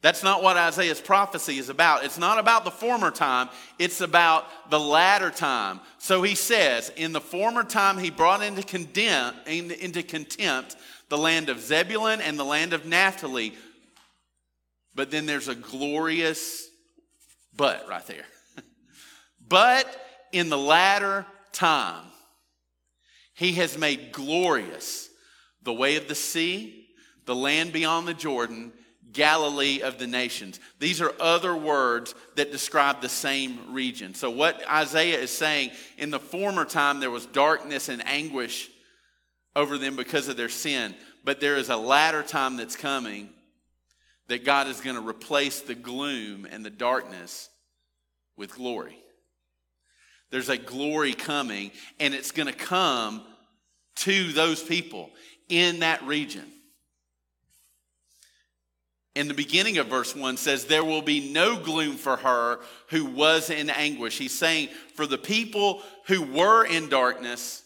That's 0.00 0.22
not 0.22 0.44
what 0.44 0.56
Isaiah's 0.56 1.00
prophecy 1.00 1.58
is 1.58 1.68
about. 1.68 2.04
It's 2.04 2.18
not 2.18 2.38
about 2.38 2.64
the 2.64 2.70
former 2.70 3.10
time, 3.10 3.48
it's 3.80 4.00
about 4.00 4.70
the 4.70 4.78
latter 4.78 5.30
time. 5.30 5.80
So 5.98 6.22
he 6.22 6.36
says, 6.36 6.90
In 6.96 7.12
the 7.12 7.20
former 7.20 7.64
time, 7.64 7.98
he 7.98 8.10
brought 8.10 8.42
into, 8.42 8.62
condemn, 8.62 9.34
into 9.46 10.04
contempt 10.04 10.76
the 11.08 11.18
land 11.18 11.48
of 11.48 11.60
Zebulun 11.60 12.20
and 12.20 12.38
the 12.38 12.44
land 12.44 12.72
of 12.72 12.86
Naphtali. 12.86 13.54
But 14.94 15.10
then 15.10 15.26
there's 15.26 15.48
a 15.48 15.54
glorious 15.54 16.68
but 17.56 17.88
right 17.88 18.06
there. 18.06 18.26
but 19.48 19.86
in 20.32 20.48
the 20.48 20.58
latter 20.58 21.26
time, 21.52 22.04
he 23.34 23.54
has 23.54 23.76
made 23.76 24.12
glorious 24.12 25.08
the 25.62 25.72
way 25.72 25.96
of 25.96 26.06
the 26.08 26.14
sea, 26.14 26.77
the 27.28 27.34
land 27.36 27.74
beyond 27.74 28.08
the 28.08 28.14
Jordan, 28.14 28.72
Galilee 29.12 29.82
of 29.82 29.98
the 29.98 30.06
nations. 30.06 30.58
These 30.78 31.02
are 31.02 31.12
other 31.20 31.54
words 31.54 32.14
that 32.36 32.50
describe 32.50 33.02
the 33.02 33.08
same 33.10 33.74
region. 33.74 34.14
So, 34.14 34.30
what 34.30 34.66
Isaiah 34.66 35.20
is 35.20 35.30
saying, 35.30 35.72
in 35.98 36.10
the 36.10 36.18
former 36.18 36.64
time, 36.64 37.00
there 37.00 37.10
was 37.10 37.26
darkness 37.26 37.90
and 37.90 38.04
anguish 38.06 38.70
over 39.54 39.76
them 39.76 39.94
because 39.94 40.28
of 40.28 40.38
their 40.38 40.48
sin. 40.48 40.94
But 41.22 41.38
there 41.38 41.56
is 41.56 41.68
a 41.68 41.76
latter 41.76 42.22
time 42.22 42.56
that's 42.56 42.76
coming 42.76 43.28
that 44.28 44.46
God 44.46 44.66
is 44.66 44.80
going 44.80 44.96
to 44.96 45.06
replace 45.06 45.60
the 45.60 45.74
gloom 45.74 46.46
and 46.50 46.64
the 46.64 46.70
darkness 46.70 47.50
with 48.38 48.54
glory. 48.54 48.96
There's 50.30 50.48
a 50.48 50.56
glory 50.56 51.12
coming, 51.12 51.72
and 52.00 52.14
it's 52.14 52.30
going 52.30 52.48
to 52.48 52.54
come 52.54 53.22
to 53.96 54.32
those 54.32 54.62
people 54.62 55.10
in 55.50 55.80
that 55.80 56.02
region. 56.04 56.46
In 59.18 59.26
the 59.26 59.34
beginning 59.34 59.78
of 59.78 59.88
verse 59.88 60.14
1 60.14 60.36
says, 60.36 60.66
There 60.66 60.84
will 60.84 61.02
be 61.02 61.32
no 61.32 61.56
gloom 61.56 61.96
for 61.96 62.14
her 62.18 62.60
who 62.90 63.04
was 63.04 63.50
in 63.50 63.68
anguish. 63.68 64.16
He's 64.16 64.38
saying, 64.38 64.68
For 64.94 65.08
the 65.08 65.18
people 65.18 65.82
who 66.06 66.22
were 66.22 66.64
in 66.64 66.88
darkness, 66.88 67.64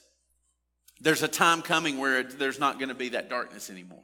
there's 1.03 1.23
a 1.23 1.29
time 1.29 1.61
coming 1.61 1.99
where 1.99 2.23
there's 2.23 2.59
not 2.59 2.79
going 2.79 2.89
to 2.89 2.95
be 2.95 3.11
that 3.11 3.29
darkness 3.29 3.69
anymore. 3.69 4.03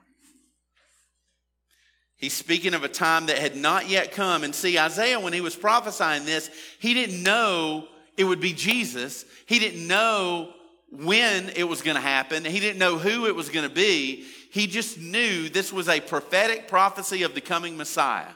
He's 2.17 2.35
speaking 2.35 2.75
of 2.75 2.85
a 2.85 2.89
time 2.89 3.25
that 3.27 3.39
had 3.39 3.57
not 3.57 3.89
yet 3.89 4.13
come. 4.13 4.45
And 4.45 4.55
see, 4.55 4.79
Isaiah, 4.79 5.19
when 5.19 5.33
he 5.33 5.41
was 5.41 5.57
prophesying 5.57 6.27
this, 6.27 6.51
he 6.81 6.93
didn't 6.93 7.23
know 7.23 7.89
it 8.19 8.25
would 8.25 8.41
be 8.41 8.53
Jesus. 8.53 9.25
He 9.47 9.59
didn't 9.59 9.87
know 9.87 10.53
when 10.91 11.49
it 11.57 11.65
was 11.65 11.81
going 11.81 11.95
to 11.95 12.03
happen. 12.03 12.45
He 12.45 12.61
didn't 12.61 12.79
know 12.79 12.99
who 12.99 13.25
it 13.25 13.35
was 13.35 13.49
going 13.49 13.67
to 13.67 13.75
be. 13.75 14.27
He 14.51 14.67
just 14.67 14.99
knew 14.99 15.49
this 15.49 15.73
was 15.73 15.89
a 15.89 16.01
prophetic 16.01 16.69
prophecy 16.69 17.23
of 17.23 17.35
the 17.35 17.41
coming 17.41 17.77
Messiah. 17.77 18.35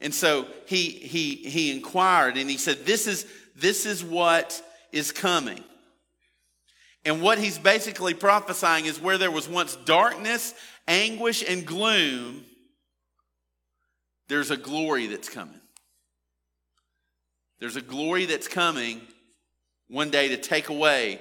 And 0.00 0.14
so 0.14 0.46
he, 0.66 0.90
he, 0.90 1.34
he 1.34 1.70
inquired 1.70 2.36
and 2.36 2.48
he 2.48 2.56
said, 2.56 2.86
this 2.86 3.06
is, 3.06 3.26
this 3.56 3.86
is 3.86 4.02
what 4.02 4.62
is 4.92 5.12
coming. 5.12 5.62
And 7.04 7.22
what 7.22 7.38
he's 7.38 7.58
basically 7.58 8.14
prophesying 8.14 8.86
is 8.86 9.00
where 9.00 9.18
there 9.18 9.30
was 9.30 9.48
once 9.48 9.76
darkness, 9.76 10.54
anguish, 10.86 11.42
and 11.46 11.66
gloom, 11.66 12.44
there's 14.28 14.50
a 14.50 14.56
glory 14.56 15.06
that's 15.06 15.28
coming. 15.28 15.60
There's 17.58 17.76
a 17.76 17.82
glory 17.82 18.26
that's 18.26 18.48
coming 18.48 19.00
one 19.88 20.10
day 20.10 20.28
to 20.28 20.36
take 20.36 20.68
away 20.68 21.20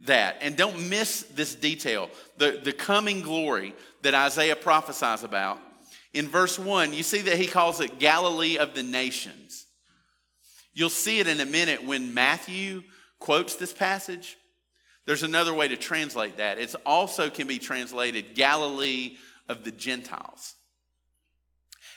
that. 0.00 0.36
And 0.40 0.56
don't 0.56 0.88
miss 0.88 1.22
this 1.22 1.54
detail 1.54 2.10
the, 2.36 2.60
the 2.62 2.72
coming 2.72 3.20
glory 3.20 3.74
that 4.02 4.14
Isaiah 4.14 4.56
prophesies 4.56 5.24
about. 5.24 5.58
In 6.14 6.28
verse 6.28 6.58
1, 6.58 6.92
you 6.92 7.02
see 7.02 7.22
that 7.22 7.36
he 7.36 7.46
calls 7.46 7.80
it 7.80 7.98
Galilee 7.98 8.56
of 8.56 8.74
the 8.74 8.82
nations. 8.82 9.66
You'll 10.72 10.90
see 10.90 11.18
it 11.18 11.26
in 11.26 11.40
a 11.40 11.46
minute 11.46 11.84
when 11.84 12.14
Matthew 12.14 12.82
quotes 13.18 13.56
this 13.56 13.72
passage. 13.72 14.36
There's 15.06 15.22
another 15.22 15.54
way 15.54 15.68
to 15.68 15.76
translate 15.76 16.36
that. 16.36 16.58
It 16.58 16.74
also 16.86 17.30
can 17.30 17.46
be 17.46 17.58
translated 17.58 18.34
Galilee 18.34 19.16
of 19.48 19.64
the 19.64 19.72
Gentiles. 19.72 20.54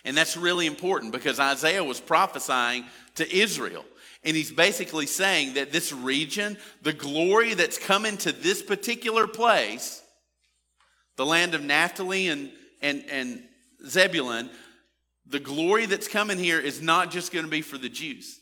And 0.04 0.18
that's 0.18 0.36
really 0.36 0.66
important 0.66 1.12
because 1.12 1.40
Isaiah 1.40 1.84
was 1.84 2.00
prophesying 2.00 2.86
to 3.16 3.32
Israel. 3.36 3.86
And 4.24 4.36
he's 4.36 4.52
basically 4.52 5.08
saying 5.08 5.56
that 5.56 5.72
this 5.72 5.92
region, 5.92 6.58
the 6.84 6.94
glory 6.94 7.56
that's 7.56 7.78
coming 7.78 8.18
to 8.18 8.32
this 8.32 8.62
particular 8.62 9.28
place, 9.28 10.02
the 11.16 11.26
land 11.26 11.56
of 11.56 11.64
Naphtali 11.64 12.28
and, 12.28 12.52
and, 12.82 13.04
and 13.10 13.44
Zebulun, 13.86 14.50
the 15.26 15.40
glory 15.40 15.88
that's 15.88 16.08
coming 16.08 16.38
here 16.38 16.60
is 16.60 16.82
not 16.82 17.10
just 17.10 17.32
going 17.32 17.46
to 17.46 17.52
be 17.52 17.62
for 17.62 17.78
the 17.78 17.90
Jews. 17.90 18.40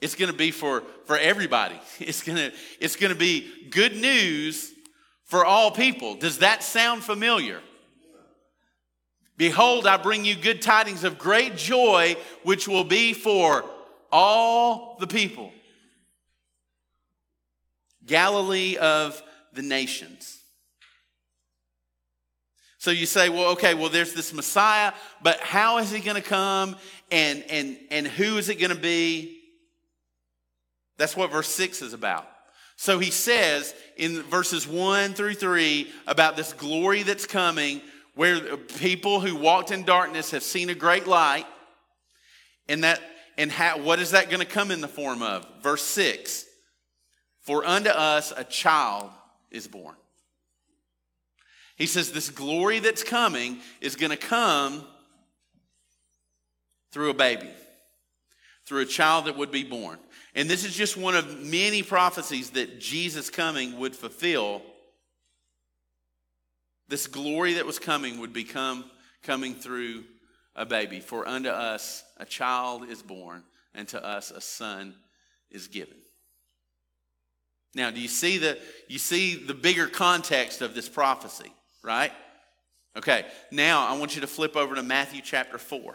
It's 0.00 0.14
going 0.14 0.30
to 0.30 0.36
be 0.36 0.52
for, 0.52 0.84
for 1.06 1.18
everybody. 1.18 1.80
It's 1.98 2.22
going 2.22 2.38
to, 2.38 2.52
it's 2.80 2.94
going 2.94 3.12
to 3.12 3.18
be 3.18 3.50
good 3.70 3.96
news 3.96 4.72
for 5.24 5.44
all 5.44 5.72
people. 5.72 6.14
Does 6.14 6.38
that 6.38 6.62
sound 6.62 7.02
familiar? 7.02 7.60
Behold, 9.36 9.86
I 9.86 9.96
bring 9.96 10.24
you 10.24 10.36
good 10.36 10.62
tidings 10.62 11.04
of 11.04 11.18
great 11.18 11.56
joy, 11.56 12.16
which 12.44 12.68
will 12.68 12.84
be 12.84 13.12
for 13.12 13.64
all 14.10 14.96
the 15.00 15.06
people. 15.06 15.52
Galilee 18.06 18.76
of 18.76 19.22
the 19.52 19.62
nations. 19.62 20.38
So 22.78 22.92
you 22.92 23.06
say, 23.06 23.28
well, 23.28 23.50
okay, 23.50 23.74
well, 23.74 23.90
there's 23.90 24.14
this 24.14 24.32
Messiah, 24.32 24.92
but 25.22 25.40
how 25.40 25.78
is 25.78 25.90
he 25.90 26.00
going 26.00 26.20
to 26.20 26.26
come 26.26 26.76
and, 27.10 27.44
and, 27.50 27.76
and 27.90 28.06
who 28.06 28.38
is 28.38 28.48
it 28.48 28.56
going 28.56 28.74
to 28.74 28.80
be? 28.80 29.40
That's 30.96 31.16
what 31.16 31.30
verse 31.30 31.48
6 31.48 31.82
is 31.82 31.92
about. 31.92 32.28
So 32.76 33.00
he 33.00 33.10
says 33.10 33.74
in 33.96 34.22
verses 34.22 34.66
1 34.66 35.14
through 35.14 35.34
3 35.34 35.90
about 36.06 36.36
this 36.36 36.52
glory 36.52 37.02
that's 37.02 37.26
coming, 37.26 37.80
where 38.14 38.56
people 38.56 39.20
who 39.20 39.34
walked 39.34 39.72
in 39.72 39.82
darkness 39.82 40.30
have 40.30 40.44
seen 40.44 40.70
a 40.70 40.74
great 40.74 41.08
light. 41.08 41.46
And 42.68 42.84
that 42.84 43.00
and 43.38 43.52
how, 43.52 43.78
what 43.78 44.00
is 44.00 44.10
that 44.10 44.28
going 44.28 44.40
to 44.40 44.46
come 44.46 44.72
in 44.72 44.80
the 44.80 44.88
form 44.88 45.22
of? 45.22 45.46
Verse 45.62 45.84
6 45.84 46.44
For 47.40 47.64
unto 47.64 47.88
us 47.88 48.32
a 48.36 48.44
child 48.44 49.10
is 49.50 49.66
born. 49.68 49.94
He 51.76 51.86
says 51.86 52.10
this 52.10 52.28
glory 52.28 52.80
that's 52.80 53.04
coming 53.04 53.60
is 53.80 53.94
going 53.94 54.10
to 54.10 54.16
come 54.16 54.84
through 56.92 57.10
a 57.10 57.14
baby, 57.14 57.48
through 58.66 58.80
a 58.80 58.86
child 58.86 59.26
that 59.26 59.38
would 59.38 59.52
be 59.52 59.62
born. 59.62 59.98
And 60.34 60.50
this 60.50 60.64
is 60.64 60.74
just 60.74 60.96
one 60.96 61.14
of 61.14 61.44
many 61.44 61.84
prophecies 61.84 62.50
that 62.50 62.80
Jesus 62.80 63.30
coming 63.30 63.78
would 63.78 63.94
fulfill. 63.94 64.62
This 66.88 67.06
glory 67.06 67.54
that 67.54 67.66
was 67.66 67.78
coming 67.78 68.18
would 68.18 68.32
become 68.32 68.84
coming 69.22 69.54
through 69.54 70.04
a 70.58 70.66
baby. 70.66 71.00
For 71.00 71.26
unto 71.26 71.48
us 71.48 72.04
a 72.18 72.26
child 72.26 72.88
is 72.88 73.00
born, 73.02 73.44
and 73.74 73.88
to 73.88 74.04
us 74.04 74.30
a 74.30 74.40
son 74.40 74.94
is 75.50 75.68
given. 75.68 75.96
Now, 77.74 77.90
do 77.90 78.00
you 78.00 78.08
see 78.08 78.38
the 78.38 78.58
you 78.88 78.98
see 78.98 79.36
the 79.36 79.54
bigger 79.54 79.86
context 79.86 80.60
of 80.60 80.74
this 80.74 80.88
prophecy, 80.88 81.52
right? 81.82 82.12
Okay, 82.96 83.24
now 83.52 83.86
I 83.86 83.96
want 83.96 84.16
you 84.16 84.20
to 84.22 84.26
flip 84.26 84.56
over 84.56 84.74
to 84.74 84.82
Matthew 84.82 85.22
chapter 85.22 85.56
4. 85.56 85.94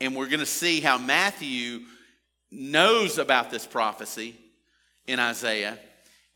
And 0.00 0.16
we're 0.16 0.28
going 0.28 0.40
to 0.40 0.46
see 0.46 0.80
how 0.80 0.98
Matthew 0.98 1.80
knows 2.50 3.18
about 3.18 3.50
this 3.50 3.66
prophecy 3.66 4.34
in 5.06 5.20
Isaiah 5.20 5.78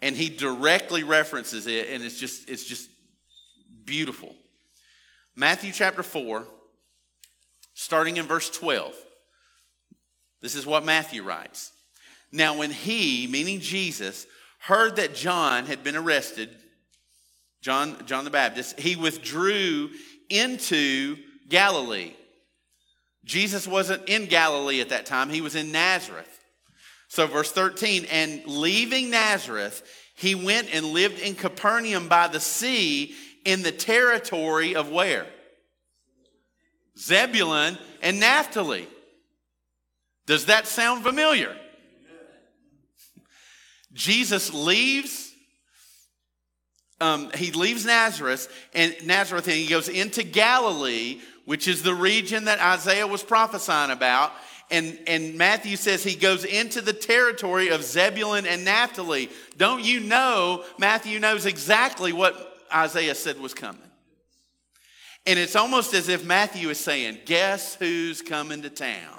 and 0.02 0.14
he 0.16 0.28
directly 0.28 1.02
references 1.02 1.66
it 1.66 1.88
and 1.90 2.02
it's 2.02 2.18
just 2.18 2.48
it's 2.48 2.64
just 2.64 2.90
beautiful. 3.85 4.35
Matthew 5.38 5.70
chapter 5.70 6.03
4, 6.03 6.46
starting 7.75 8.16
in 8.16 8.25
verse 8.25 8.49
12. 8.49 8.94
This 10.40 10.55
is 10.55 10.64
what 10.64 10.83
Matthew 10.83 11.22
writes. 11.22 11.72
Now, 12.33 12.57
when 12.57 12.70
he, 12.70 13.27
meaning 13.27 13.61
Jesus, 13.61 14.27
heard 14.61 14.96
that 14.96 15.14
John 15.14 15.66
had 15.66 15.85
been 15.85 15.94
arrested, 15.94 16.49
John, 17.61 18.07
John 18.07 18.25
the 18.25 18.31
Baptist, 18.31 18.81
he 18.81 18.96
withdrew 18.96 19.90
into 20.31 21.16
Galilee. 21.51 22.14
Jesus 23.27 23.68
wasn't 23.68 24.09
in 24.09 24.27
Galilee 24.27 24.81
at 24.81 24.88
that 24.88 25.05
time, 25.05 25.29
he 25.29 25.42
was 25.42 25.55
in 25.55 25.70
Nazareth. 25.70 26.33
So, 27.09 27.27
verse 27.27 27.53
13, 27.53 28.07
and 28.11 28.42
leaving 28.46 29.11
Nazareth, 29.11 29.83
he 30.16 30.35
went 30.35 30.75
and 30.75 30.87
lived 30.87 31.18
in 31.20 31.35
Capernaum 31.35 32.09
by 32.09 32.27
the 32.27 32.40
sea 32.40 33.14
in 33.46 33.62
the 33.62 33.72
territory 33.72 34.74
of 34.74 34.90
where? 34.90 35.26
Zebulun 36.98 37.78
and 38.02 38.20
Naphtali. 38.20 38.87
Does 40.26 40.46
that 40.46 40.66
sound 40.66 41.04
familiar? 41.04 41.56
Jesus 43.92 44.52
leaves. 44.52 45.32
Um, 47.00 47.30
he 47.35 47.52
leaves 47.52 47.87
Nazareth 47.87 48.52
and 48.74 48.94
Nazareth, 49.06 49.46
and 49.46 49.56
he 49.56 49.68
goes 49.68 49.88
into 49.88 50.22
Galilee, 50.22 51.20
which 51.44 51.68
is 51.68 51.82
the 51.82 51.94
region 51.94 52.46
that 52.46 52.59
Isaiah 52.59 53.06
was 53.06 53.22
prophesying 53.22 53.90
about. 53.90 54.32
And, 54.70 54.98
and 55.06 55.37
Matthew 55.37 55.76
says 55.76 56.02
he 56.02 56.16
goes 56.16 56.44
into 56.44 56.80
the 56.80 56.92
territory 56.92 57.68
of 57.68 57.85
Zebulun 57.85 58.46
and 58.46 58.64
Naphtali. 58.64 59.30
Don't 59.56 59.85
you 59.85 60.00
know 60.00 60.64
Matthew 60.78 61.20
knows 61.20 61.46
exactly 61.46 62.12
what 62.12 62.55
Isaiah 62.72 63.14
said 63.14 63.40
was 63.40 63.55
coming. 63.55 63.83
And 65.26 65.38
it's 65.38 65.57
almost 65.57 65.92
as 65.92 66.09
if 66.09 66.24
Matthew 66.24 66.68
is 66.70 66.79
saying, 66.79 67.18
Guess 67.26 67.74
who's 67.76 68.22
coming 68.22 68.62
to 68.62 68.70
town? 68.70 69.18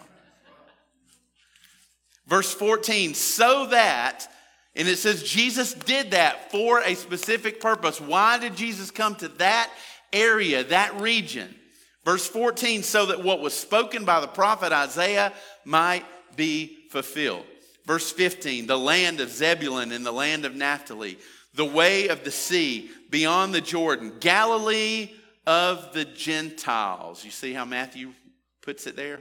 Verse 2.27 2.53
14, 2.53 3.13
so 3.13 3.67
that, 3.67 4.27
and 4.75 4.87
it 4.87 4.97
says 4.97 5.23
Jesus 5.23 5.73
did 5.73 6.11
that 6.11 6.51
for 6.51 6.81
a 6.81 6.93
specific 6.93 7.61
purpose. 7.61 8.01
Why 8.01 8.37
did 8.37 8.55
Jesus 8.55 8.91
come 8.91 9.15
to 9.15 9.29
that 9.29 9.71
area, 10.11 10.65
that 10.65 10.99
region? 10.99 11.55
Verse 12.03 12.27
14, 12.27 12.83
so 12.83 13.05
that 13.07 13.23
what 13.23 13.41
was 13.41 13.53
spoken 13.53 14.03
by 14.03 14.19
the 14.19 14.27
prophet 14.27 14.73
Isaiah 14.73 15.31
might 15.63 16.05
be 16.35 16.87
fulfilled. 16.89 17.45
Verse 17.85 18.11
15, 18.11 18.67
the 18.67 18.77
land 18.77 19.21
of 19.21 19.29
Zebulun 19.29 19.93
and 19.93 20.05
the 20.05 20.11
land 20.11 20.43
of 20.43 20.53
Naphtali, 20.53 21.17
the 21.53 21.65
way 21.65 22.07
of 22.07 22.23
the 22.23 22.31
sea 22.31 22.89
beyond 23.09 23.53
the 23.53 23.61
Jordan, 23.61 24.13
Galilee 24.19 25.11
of 25.45 25.93
the 25.93 26.05
Gentiles. 26.05 27.23
You 27.23 27.31
see 27.31 27.53
how 27.53 27.65
Matthew 27.65 28.13
puts 28.61 28.85
it 28.85 28.95
there? 28.95 29.19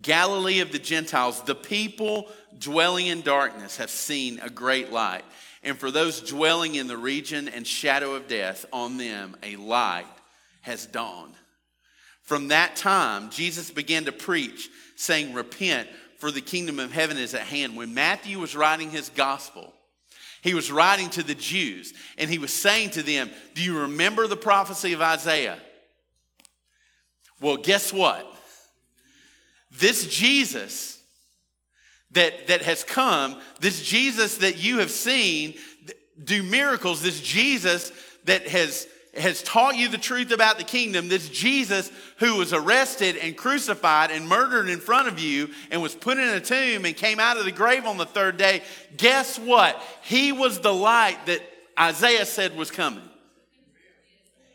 Galilee 0.00 0.60
of 0.60 0.72
the 0.72 0.78
Gentiles, 0.78 1.42
the 1.42 1.54
people 1.54 2.28
dwelling 2.58 3.06
in 3.06 3.22
darkness 3.22 3.76
have 3.78 3.90
seen 3.90 4.38
a 4.40 4.50
great 4.50 4.92
light. 4.92 5.24
And 5.62 5.78
for 5.78 5.90
those 5.90 6.20
dwelling 6.20 6.74
in 6.74 6.88
the 6.88 6.96
region 6.96 7.48
and 7.48 7.66
shadow 7.66 8.14
of 8.14 8.28
death, 8.28 8.66
on 8.72 8.98
them 8.98 9.36
a 9.42 9.56
light 9.56 10.06
has 10.60 10.86
dawned. 10.86 11.34
From 12.22 12.48
that 12.48 12.76
time, 12.76 13.30
Jesus 13.30 13.70
began 13.70 14.04
to 14.04 14.12
preach, 14.12 14.70
saying, 14.96 15.34
Repent, 15.34 15.88
for 16.18 16.30
the 16.30 16.40
kingdom 16.40 16.78
of 16.78 16.92
heaven 16.92 17.18
is 17.18 17.34
at 17.34 17.42
hand. 17.42 17.76
When 17.76 17.94
Matthew 17.94 18.38
was 18.38 18.56
writing 18.56 18.90
his 18.90 19.10
gospel, 19.10 19.72
he 20.44 20.52
was 20.52 20.70
writing 20.70 21.08
to 21.10 21.22
the 21.22 21.34
Jews, 21.34 21.94
and 22.18 22.28
he 22.28 22.38
was 22.38 22.52
saying 22.52 22.90
to 22.90 23.02
them, 23.02 23.30
Do 23.54 23.62
you 23.62 23.80
remember 23.80 24.26
the 24.26 24.36
prophecy 24.36 24.92
of 24.92 25.00
Isaiah? 25.00 25.58
Well, 27.40 27.56
guess 27.56 27.94
what? 27.94 28.30
This 29.70 30.06
Jesus 30.06 31.00
that, 32.10 32.48
that 32.48 32.60
has 32.60 32.84
come, 32.84 33.40
this 33.60 33.82
Jesus 33.82 34.36
that 34.38 34.62
you 34.62 34.80
have 34.80 34.90
seen 34.90 35.54
do 36.22 36.42
miracles, 36.42 37.00
this 37.00 37.22
Jesus 37.22 37.90
that 38.24 38.46
has, 38.46 38.86
has 39.16 39.42
taught 39.42 39.76
you 39.76 39.88
the 39.88 39.98
truth 39.98 40.32
about 40.32 40.58
the 40.58 40.64
kingdom, 40.64 41.08
this 41.08 41.28
Jesus 41.28 41.90
who 42.18 42.36
was 42.36 42.52
arrested 42.52 43.16
and 43.16 43.36
crucified 43.36 44.10
and 44.10 44.28
murdered 44.28 44.68
in 44.68 44.80
front 44.80 45.08
of 45.08 45.18
you 45.18 45.50
and 45.70 45.82
was 45.82 45.94
put 45.94 46.18
in 46.18 46.28
a 46.28 46.40
tomb 46.40 46.84
and 46.84 46.96
came 46.96 47.20
out 47.20 47.36
of 47.36 47.44
the 47.44 47.52
grave 47.52 47.86
on 47.86 47.96
the 47.96 48.06
third 48.06 48.36
day, 48.36 48.62
guess 48.96 49.38
what? 49.38 49.80
He 50.02 50.32
was 50.32 50.60
the 50.60 50.74
light 50.74 51.18
that 51.26 51.40
Isaiah 51.78 52.26
said 52.26 52.56
was 52.56 52.70
coming. 52.70 53.08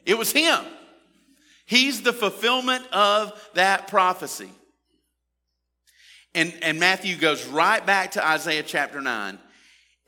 It 0.05 0.17
was 0.17 0.31
him. 0.31 0.63
He's 1.65 2.01
the 2.01 2.13
fulfillment 2.13 2.85
of 2.91 3.31
that 3.53 3.87
prophecy. 3.87 4.49
And, 6.33 6.53
and 6.61 6.79
Matthew 6.79 7.15
goes 7.15 7.45
right 7.47 7.85
back 7.85 8.11
to 8.11 8.27
Isaiah 8.27 8.63
chapter 8.63 9.01
9 9.01 9.39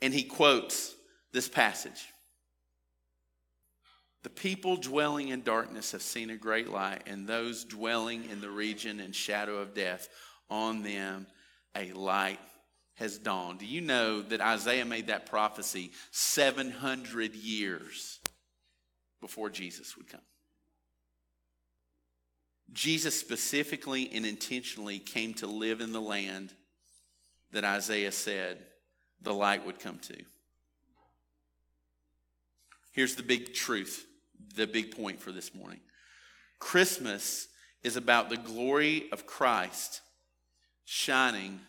and 0.00 0.12
he 0.12 0.24
quotes 0.24 0.94
this 1.32 1.48
passage. 1.48 2.11
The 4.22 4.30
people 4.30 4.76
dwelling 4.76 5.28
in 5.28 5.42
darkness 5.42 5.92
have 5.92 6.02
seen 6.02 6.30
a 6.30 6.36
great 6.36 6.68
light, 6.68 7.02
and 7.06 7.26
those 7.26 7.64
dwelling 7.64 8.28
in 8.30 8.40
the 8.40 8.50
region 8.50 9.00
and 9.00 9.14
shadow 9.14 9.56
of 9.56 9.74
death, 9.74 10.08
on 10.48 10.82
them 10.82 11.26
a 11.74 11.92
light 11.92 12.38
has 12.94 13.18
dawned. 13.18 13.58
Do 13.58 13.66
you 13.66 13.80
know 13.80 14.22
that 14.22 14.40
Isaiah 14.40 14.84
made 14.84 15.08
that 15.08 15.26
prophecy 15.26 15.92
700 16.10 17.34
years 17.34 18.20
before 19.20 19.50
Jesus 19.50 19.96
would 19.96 20.08
come? 20.08 20.20
Jesus 22.72 23.18
specifically 23.18 24.10
and 24.12 24.24
intentionally 24.24 24.98
came 24.98 25.34
to 25.34 25.46
live 25.46 25.80
in 25.80 25.92
the 25.92 26.00
land 26.00 26.52
that 27.52 27.64
Isaiah 27.64 28.12
said 28.12 28.58
the 29.20 29.34
light 29.34 29.66
would 29.66 29.78
come 29.78 29.98
to. 29.98 30.16
Here's 32.92 33.14
the 33.14 33.22
big 33.22 33.54
truth, 33.54 34.06
the 34.54 34.66
big 34.66 34.96
point 34.96 35.20
for 35.20 35.32
this 35.32 35.54
morning 35.54 35.80
Christmas 36.58 37.48
is 37.82 37.96
about 37.96 38.30
the 38.30 38.36
glory 38.36 39.08
of 39.12 39.26
Christ 39.26 40.00
shining, 40.84 41.60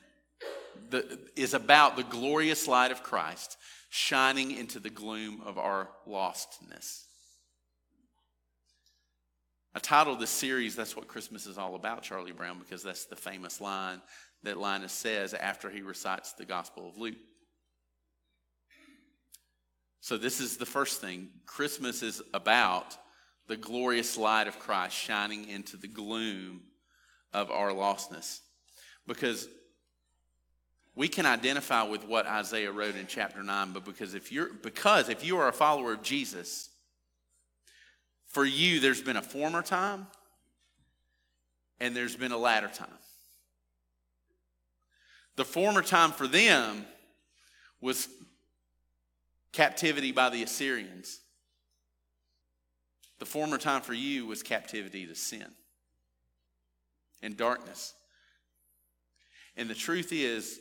the, 0.90 1.20
is 1.36 1.54
about 1.54 1.96
the 1.96 2.04
glorious 2.04 2.68
light 2.68 2.92
of 2.92 3.04
Christ 3.04 3.58
shining 3.90 4.52
into 4.52 4.80
the 4.80 4.90
gloom 4.90 5.42
of 5.46 5.58
our 5.58 5.90
lostness. 6.08 7.04
I 9.76 9.80
titled 9.80 10.20
this 10.20 10.30
series, 10.30 10.76
That's 10.76 10.96
What 10.96 11.08
Christmas 11.08 11.48
is 11.48 11.58
All 11.58 11.76
About, 11.76 12.04
Charlie 12.04 12.32
Brown, 12.32 12.60
because 12.60 12.84
that's 12.84 13.06
the 13.06 13.16
famous 13.16 13.60
line 13.60 14.02
that 14.44 14.58
Linus 14.58 14.94
says 14.94 15.34
after 15.34 15.70
he 15.70 15.82
recites 15.82 16.34
the 16.34 16.46
Gospel 16.46 16.88
of 16.88 16.98
Luke. 16.98 17.16
So, 20.04 20.18
this 20.18 20.42
is 20.42 20.58
the 20.58 20.66
first 20.66 21.00
thing. 21.00 21.30
Christmas 21.46 22.04
is 22.04 22.22
about 22.34 22.98
the 23.48 23.56
glorious 23.56 24.18
light 24.18 24.50
of 24.50 24.60
Christ 24.60 24.94
shining 24.98 25.48
into 25.48 25.78
the 25.78 25.88
gloom 25.88 26.64
of 27.32 27.50
our 27.50 27.70
lostness. 27.70 28.42
Because 29.08 29.48
we 30.94 31.08
can 31.08 31.26
identify 31.26 31.84
with 31.84 32.06
what 32.06 32.28
Isaiah 32.28 32.70
wrote 32.70 32.98
in 32.98 33.08
chapter 33.08 33.42
9, 33.42 33.72
but 33.72 33.86
because 33.86 34.14
if 34.14 34.30
you're 34.30 34.52
because 34.52 35.08
if 35.08 35.24
you 35.24 35.38
are 35.38 35.48
a 35.48 35.54
follower 35.54 35.94
of 35.94 36.04
Jesus, 36.04 36.70
for 38.28 38.44
you, 38.44 38.82
there's 38.82 39.02
been 39.02 39.16
a 39.16 39.22
former 39.22 39.62
time 39.62 40.08
and 41.80 41.96
there's 41.96 42.18
been 42.18 42.34
a 42.34 42.38
latter 42.38 42.68
time. 42.68 42.90
The 45.38 45.46
former 45.46 45.82
time 45.82 46.12
for 46.12 46.28
them 46.28 46.86
was 47.80 48.10
captivity 49.54 50.12
by 50.12 50.30
the 50.30 50.44
Assyrians. 50.44 51.20
The 53.20 53.26
former 53.26 53.58
time 53.58 53.82
for 53.82 53.94
you 53.94 54.26
was 54.26 54.44
captivity 54.44 55.06
to 55.08 55.16
sin 55.16 55.48
and 57.22 57.38
darkness. 57.38 57.94
And 59.56 59.70
the 59.70 59.76
truth 59.76 60.12
is, 60.12 60.60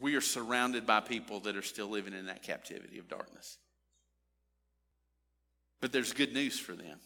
we 0.00 0.16
are 0.16 0.20
surrounded 0.20 0.86
by 0.86 0.98
people 1.00 1.40
that 1.40 1.56
are 1.56 1.62
still 1.62 1.86
living 1.86 2.14
in 2.14 2.26
that 2.26 2.42
captivity 2.42 2.98
of 2.98 3.08
darkness. 3.08 3.58
But 5.80 5.92
there's 5.92 6.12
good 6.12 6.32
news 6.32 6.58
for 6.58 6.72
them. 6.72 6.98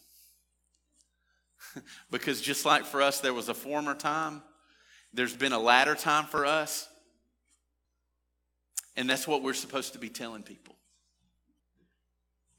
because 2.11 2.41
just 2.41 2.65
like 2.65 2.85
for 2.85 3.01
us, 3.01 3.19
there 3.19 3.33
was 3.33 3.49
a 3.49 3.53
former 3.53 3.93
time, 3.93 4.41
there's 5.13 5.35
been 5.35 5.53
a 5.53 5.59
latter 5.59 5.93
time 5.93 6.25
for 6.25 6.45
us. 6.45 6.88
And 8.99 9.09
that's 9.09 9.27
what 9.27 9.41
we're 9.41 9.55
supposed 9.55 9.93
to 9.93 9.99
be 9.99 10.09
telling 10.09 10.43
people. 10.43 10.75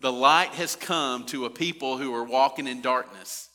The 0.01 0.11
light 0.11 0.51
has 0.55 0.75
come 0.75 1.25
to 1.27 1.45
a 1.45 1.51
people 1.51 1.99
who 1.99 2.13
are 2.13 2.25
walking 2.25 2.67
in 2.67 2.81
darkness. 2.81 3.49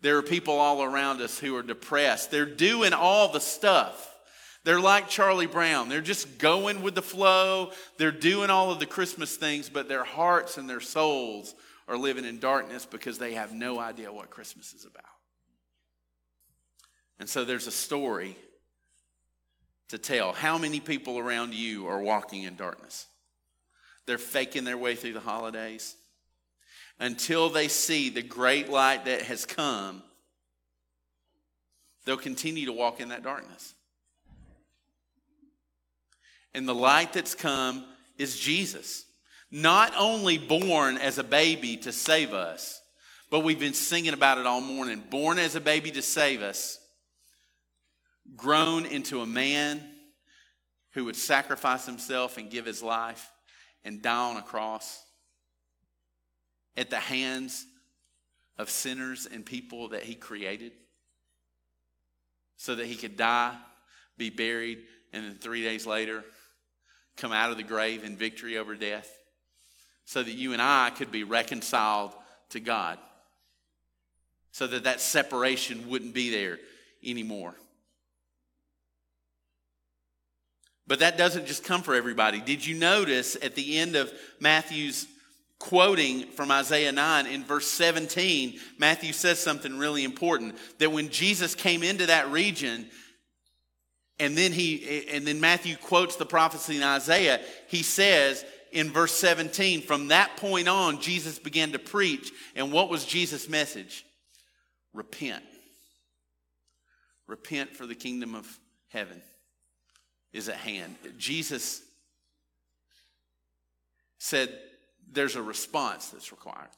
There 0.00 0.16
are 0.16 0.22
people 0.22 0.54
all 0.54 0.82
around 0.82 1.20
us 1.20 1.38
who 1.38 1.54
are 1.54 1.62
depressed. 1.62 2.32
They're 2.32 2.44
doing 2.44 2.92
all 2.92 3.30
the 3.30 3.40
stuff 3.40 4.06
they're 4.64 4.80
like 4.80 5.08
Charlie 5.08 5.46
Brown. 5.46 5.88
They're 5.88 6.02
just 6.02 6.36
going 6.36 6.82
with 6.82 6.94
the 6.94 7.00
flow. 7.00 7.70
They're 7.96 8.10
doing 8.10 8.50
all 8.50 8.70
of 8.70 8.78
the 8.78 8.84
Christmas 8.84 9.34
things, 9.34 9.70
but 9.70 9.88
their 9.88 10.04
hearts 10.04 10.58
and 10.58 10.68
their 10.68 10.80
souls 10.80 11.54
are 11.86 11.96
living 11.96 12.26
in 12.26 12.38
darkness 12.38 12.84
because 12.84 13.16
they 13.16 13.32
have 13.32 13.54
no 13.54 13.78
idea 13.78 14.12
what 14.12 14.28
Christmas 14.28 14.74
is 14.74 14.84
about. 14.84 15.04
And 17.18 17.28
so 17.28 17.46
there's 17.46 17.66
a 17.66 17.72
story 17.72 18.36
to 19.88 19.98
tell. 19.98 20.32
How 20.32 20.58
many 20.58 20.80
people 20.80 21.18
around 21.18 21.54
you 21.54 21.86
are 21.86 22.00
walking 22.00 22.42
in 22.42 22.56
darkness? 22.56 23.06
They're 24.06 24.18
faking 24.18 24.64
their 24.64 24.78
way 24.78 24.94
through 24.94 25.12
the 25.14 25.20
holidays 25.20 25.94
until 26.98 27.48
they 27.50 27.68
see 27.68 28.10
the 28.10 28.22
great 28.22 28.68
light 28.68 29.04
that 29.04 29.22
has 29.22 29.44
come. 29.44 30.02
They'll 32.04 32.16
continue 32.16 32.66
to 32.66 32.72
walk 32.72 33.00
in 33.00 33.10
that 33.10 33.22
darkness. 33.22 33.74
And 36.54 36.66
the 36.66 36.74
light 36.74 37.12
that's 37.12 37.34
come 37.34 37.84
is 38.16 38.38
Jesus. 38.38 39.04
Not 39.50 39.92
only 39.96 40.38
born 40.38 40.96
as 40.96 41.18
a 41.18 41.24
baby 41.24 41.76
to 41.78 41.92
save 41.92 42.32
us, 42.32 42.80
but 43.30 43.40
we've 43.40 43.60
been 43.60 43.74
singing 43.74 44.14
about 44.14 44.38
it 44.38 44.46
all 44.46 44.60
morning. 44.60 45.02
Born 45.10 45.38
as 45.38 45.54
a 45.54 45.60
baby 45.60 45.90
to 45.92 46.02
save 46.02 46.42
us, 46.42 46.78
grown 48.36 48.86
into 48.86 49.20
a 49.20 49.26
man 49.26 49.82
who 50.92 51.04
would 51.04 51.16
sacrifice 51.16 51.86
himself 51.86 52.38
and 52.38 52.50
give 52.50 52.66
his 52.66 52.82
life 52.82 53.30
and 53.84 54.02
die 54.02 54.30
on 54.30 54.36
a 54.36 54.42
cross 54.42 55.04
at 56.76 56.90
the 56.90 56.96
hands 56.96 57.66
of 58.58 58.70
sinners 58.70 59.26
and 59.30 59.44
people 59.44 59.88
that 59.88 60.02
he 60.02 60.14
created 60.14 60.72
so 62.56 62.74
that 62.74 62.86
he 62.86 62.96
could 62.96 63.16
die, 63.16 63.56
be 64.16 64.30
buried, 64.30 64.78
and 65.12 65.24
then 65.24 65.36
three 65.36 65.62
days 65.62 65.86
later 65.86 66.24
come 67.16 67.32
out 67.32 67.50
of 67.50 67.56
the 67.56 67.62
grave 67.62 68.04
in 68.04 68.16
victory 68.16 68.58
over 68.58 68.74
death 68.74 69.12
so 70.04 70.22
that 70.22 70.32
you 70.32 70.52
and 70.52 70.62
I 70.62 70.90
could 70.90 71.12
be 71.12 71.22
reconciled 71.22 72.12
to 72.50 72.60
God, 72.60 72.98
so 74.52 74.66
that 74.66 74.84
that 74.84 75.00
separation 75.00 75.88
wouldn't 75.90 76.14
be 76.14 76.30
there 76.30 76.58
anymore. 77.04 77.54
But 80.88 81.00
that 81.00 81.18
doesn't 81.18 81.46
just 81.46 81.64
come 81.64 81.82
for 81.82 81.94
everybody. 81.94 82.40
Did 82.40 82.66
you 82.66 82.74
notice 82.74 83.36
at 83.42 83.54
the 83.54 83.76
end 83.78 83.94
of 83.94 84.10
Matthew's 84.40 85.06
quoting 85.58 86.22
from 86.30 86.50
Isaiah 86.50 86.92
9 86.92 87.26
in 87.26 87.44
verse 87.44 87.66
17, 87.66 88.58
Matthew 88.78 89.12
says 89.12 89.38
something 89.38 89.76
really 89.76 90.02
important 90.02 90.56
that 90.78 90.90
when 90.90 91.10
Jesus 91.10 91.54
came 91.54 91.82
into 91.82 92.06
that 92.06 92.30
region, 92.30 92.88
and 94.18 94.36
then 94.36 94.50
he 94.50 95.06
and 95.10 95.26
then 95.26 95.40
Matthew 95.40 95.76
quotes 95.76 96.16
the 96.16 96.26
prophecy 96.26 96.76
in 96.76 96.82
Isaiah, 96.82 97.40
he 97.68 97.82
says 97.82 98.44
in 98.72 98.90
verse 98.90 99.12
17, 99.12 99.82
from 99.82 100.08
that 100.08 100.36
point 100.38 100.68
on, 100.68 101.00
Jesus 101.00 101.38
began 101.38 101.72
to 101.72 101.78
preach. 101.78 102.32
And 102.56 102.72
what 102.72 102.88
was 102.88 103.04
Jesus' 103.04 103.48
message? 103.48 104.04
Repent. 104.92 105.44
Repent 107.26 107.76
for 107.76 107.86
the 107.86 107.94
kingdom 107.94 108.34
of 108.34 108.58
heaven 108.88 109.20
is 110.32 110.48
at 110.48 110.56
hand. 110.56 110.96
Jesus 111.16 111.82
said 114.18 114.56
there's 115.10 115.36
a 115.36 115.42
response 115.42 116.10
that's 116.10 116.32
required. 116.32 116.68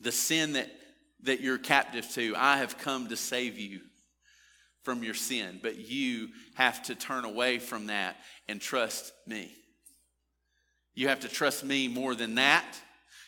The 0.00 0.12
sin 0.12 0.54
that, 0.54 0.70
that 1.22 1.40
you're 1.40 1.58
captive 1.58 2.08
to, 2.12 2.34
I 2.36 2.58
have 2.58 2.78
come 2.78 3.08
to 3.08 3.16
save 3.16 3.58
you 3.58 3.80
from 4.82 5.02
your 5.02 5.14
sin, 5.14 5.60
but 5.62 5.76
you 5.78 6.28
have 6.54 6.82
to 6.84 6.94
turn 6.94 7.24
away 7.24 7.58
from 7.58 7.86
that 7.86 8.16
and 8.48 8.60
trust 8.60 9.12
me. 9.26 9.50
You 10.94 11.08
have 11.08 11.20
to 11.20 11.28
trust 11.28 11.64
me 11.64 11.88
more 11.88 12.14
than 12.14 12.36
that. 12.36 12.64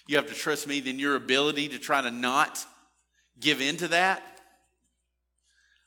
You 0.07 0.17
have 0.17 0.29
to 0.29 0.35
trust 0.35 0.69
me 0.69 0.81
than 0.81 0.99
your 0.99 1.17
ability 1.17 1.69
to 1.69 1.79
try 1.79 2.01
to 2.01 2.11
not 2.11 2.65
give 3.41 3.61
into 3.61 3.89
that. 3.89 4.23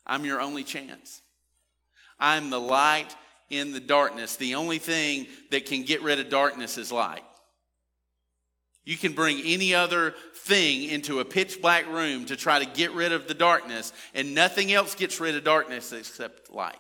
I'm 0.06 0.26
your 0.26 0.42
only 0.42 0.64
chance. 0.64 1.22
I'm 2.20 2.50
the 2.50 2.60
light 2.60 3.16
in 3.50 3.72
the 3.72 3.80
darkness. 3.80 4.36
The 4.36 4.56
only 4.56 4.78
thing 4.78 5.28
that 5.52 5.66
can 5.66 5.84
get 5.84 6.02
rid 6.02 6.20
of 6.20 6.30
darkness 6.30 6.78
is 6.78 6.92
light. 6.92 7.24
You 8.86 8.98
can 8.98 9.14
bring 9.14 9.42
any 9.46 9.76
other 9.76 10.16
thing 10.34 10.84
into 10.84 11.20
a 11.20 11.26
pitch 11.26 11.62
black 11.62 11.88
room 11.88 12.26
to 12.26 12.36
try 12.36 12.60
to 12.60 12.66
get 12.66 12.92
rid 12.94 13.12
of 13.12 13.28
the 13.28 13.34
darkness, 13.34 13.94
and 14.14 14.34
nothing 14.34 14.72
else 14.72 14.96
gets 14.96 15.20
rid 15.20 15.36
of 15.36 15.44
darkness 15.44 15.92
except 15.92 16.52
light. 16.52 16.80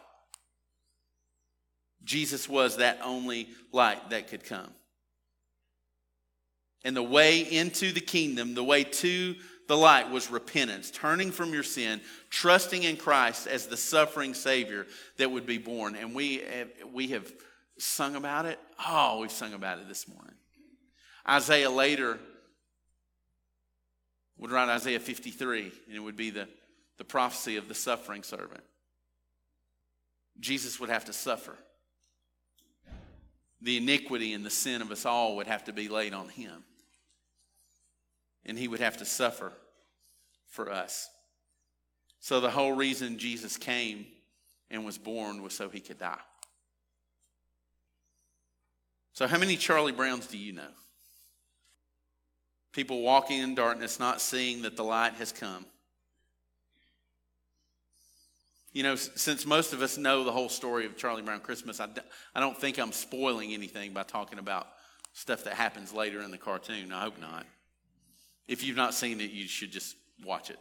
Jesus 2.03 2.49
was 2.49 2.77
that 2.77 2.99
only 3.03 3.49
light 3.71 4.09
that 4.09 4.29
could 4.29 4.43
come. 4.43 4.69
And 6.83 6.95
the 6.95 7.03
way 7.03 7.41
into 7.41 7.91
the 7.91 8.01
kingdom, 8.01 8.55
the 8.55 8.63
way 8.63 8.85
to 8.85 9.35
the 9.69 9.77
light 9.77 10.09
was 10.09 10.31
repentance, 10.31 10.89
turning 10.89 11.29
from 11.29 11.53
your 11.53 11.61
sin, 11.61 12.01
trusting 12.31 12.81
in 12.81 12.97
Christ 12.97 13.45
as 13.45 13.67
the 13.67 13.77
suffering 13.77 14.33
Savior 14.33 14.87
that 15.17 15.29
would 15.29 15.45
be 15.45 15.59
born. 15.59 15.95
And 15.95 16.15
we 16.15 16.37
have, 16.37 16.69
we 16.91 17.09
have 17.09 17.31
sung 17.77 18.15
about 18.15 18.47
it. 18.47 18.57
Oh, 18.83 19.19
we've 19.19 19.31
sung 19.31 19.53
about 19.53 19.77
it 19.77 19.87
this 19.87 20.07
morning. 20.07 20.33
Isaiah 21.29 21.69
later 21.69 22.17
would 24.39 24.49
write 24.49 24.69
Isaiah 24.69 24.99
53, 24.99 25.71
and 25.85 25.95
it 25.95 25.99
would 25.99 26.17
be 26.17 26.31
the, 26.31 26.47
the 26.97 27.05
prophecy 27.05 27.57
of 27.57 27.67
the 27.67 27.75
suffering 27.75 28.23
servant. 28.23 28.63
Jesus 30.39 30.79
would 30.79 30.89
have 30.89 31.05
to 31.05 31.13
suffer. 31.13 31.55
The 33.61 33.77
iniquity 33.77 34.33
and 34.33 34.43
the 34.43 34.49
sin 34.49 34.81
of 34.81 34.89
us 34.89 35.05
all 35.05 35.35
would 35.35 35.45
have 35.45 35.65
to 35.65 35.73
be 35.73 35.89
laid 35.89 36.15
on 36.15 36.27
him 36.27 36.63
and 38.49 38.57
he 38.57 38.67
would 38.67 38.79
have 38.79 38.97
to 38.97 39.05
suffer 39.05 39.53
for 40.47 40.71
us. 40.71 41.07
So, 42.19 42.41
the 42.41 42.49
whole 42.49 42.73
reason 42.73 43.17
Jesus 43.17 43.55
came 43.55 44.07
and 44.69 44.83
was 44.83 44.97
born 44.97 45.41
was 45.41 45.53
so 45.53 45.69
he 45.69 45.79
could 45.79 45.99
die. 45.99 46.17
So, 49.13 49.27
how 49.27 49.37
many 49.37 49.55
Charlie 49.55 49.93
Browns 49.93 50.27
do 50.27 50.37
you 50.37 50.51
know? 50.51 50.71
People 52.73 53.01
walking 53.01 53.39
in 53.39 53.55
darkness, 53.55 53.99
not 53.99 54.19
seeing 54.19 54.63
that 54.63 54.75
the 54.75 54.83
light 54.83 55.13
has 55.13 55.31
come. 55.31 55.65
You 58.73 58.83
know, 58.83 58.95
since 58.95 59.45
most 59.45 59.73
of 59.73 59.81
us 59.81 59.97
know 59.97 60.23
the 60.23 60.31
whole 60.31 60.49
story 60.49 60.85
of 60.85 60.97
Charlie 60.97 61.21
Brown 61.21 61.39
Christmas, 61.39 61.79
I 61.79 62.39
don't 62.39 62.57
think 62.57 62.77
I'm 62.77 62.91
spoiling 62.91 63.53
anything 63.53 63.93
by 63.93 64.03
talking 64.03 64.39
about 64.39 64.67
stuff 65.13 65.43
that 65.45 65.53
happens 65.53 65.93
later 65.93 66.21
in 66.21 66.31
the 66.31 66.37
cartoon. 66.37 66.91
I 66.91 67.01
hope 67.01 67.19
not. 67.19 67.45
If 68.49 68.63
you've 68.63 68.75
not 68.75 68.95
seen 68.95 69.21
it, 69.21 69.29
you 69.29 69.47
should 69.47 69.71
just 69.71 69.95
watch 70.25 70.49
it. 70.49 70.57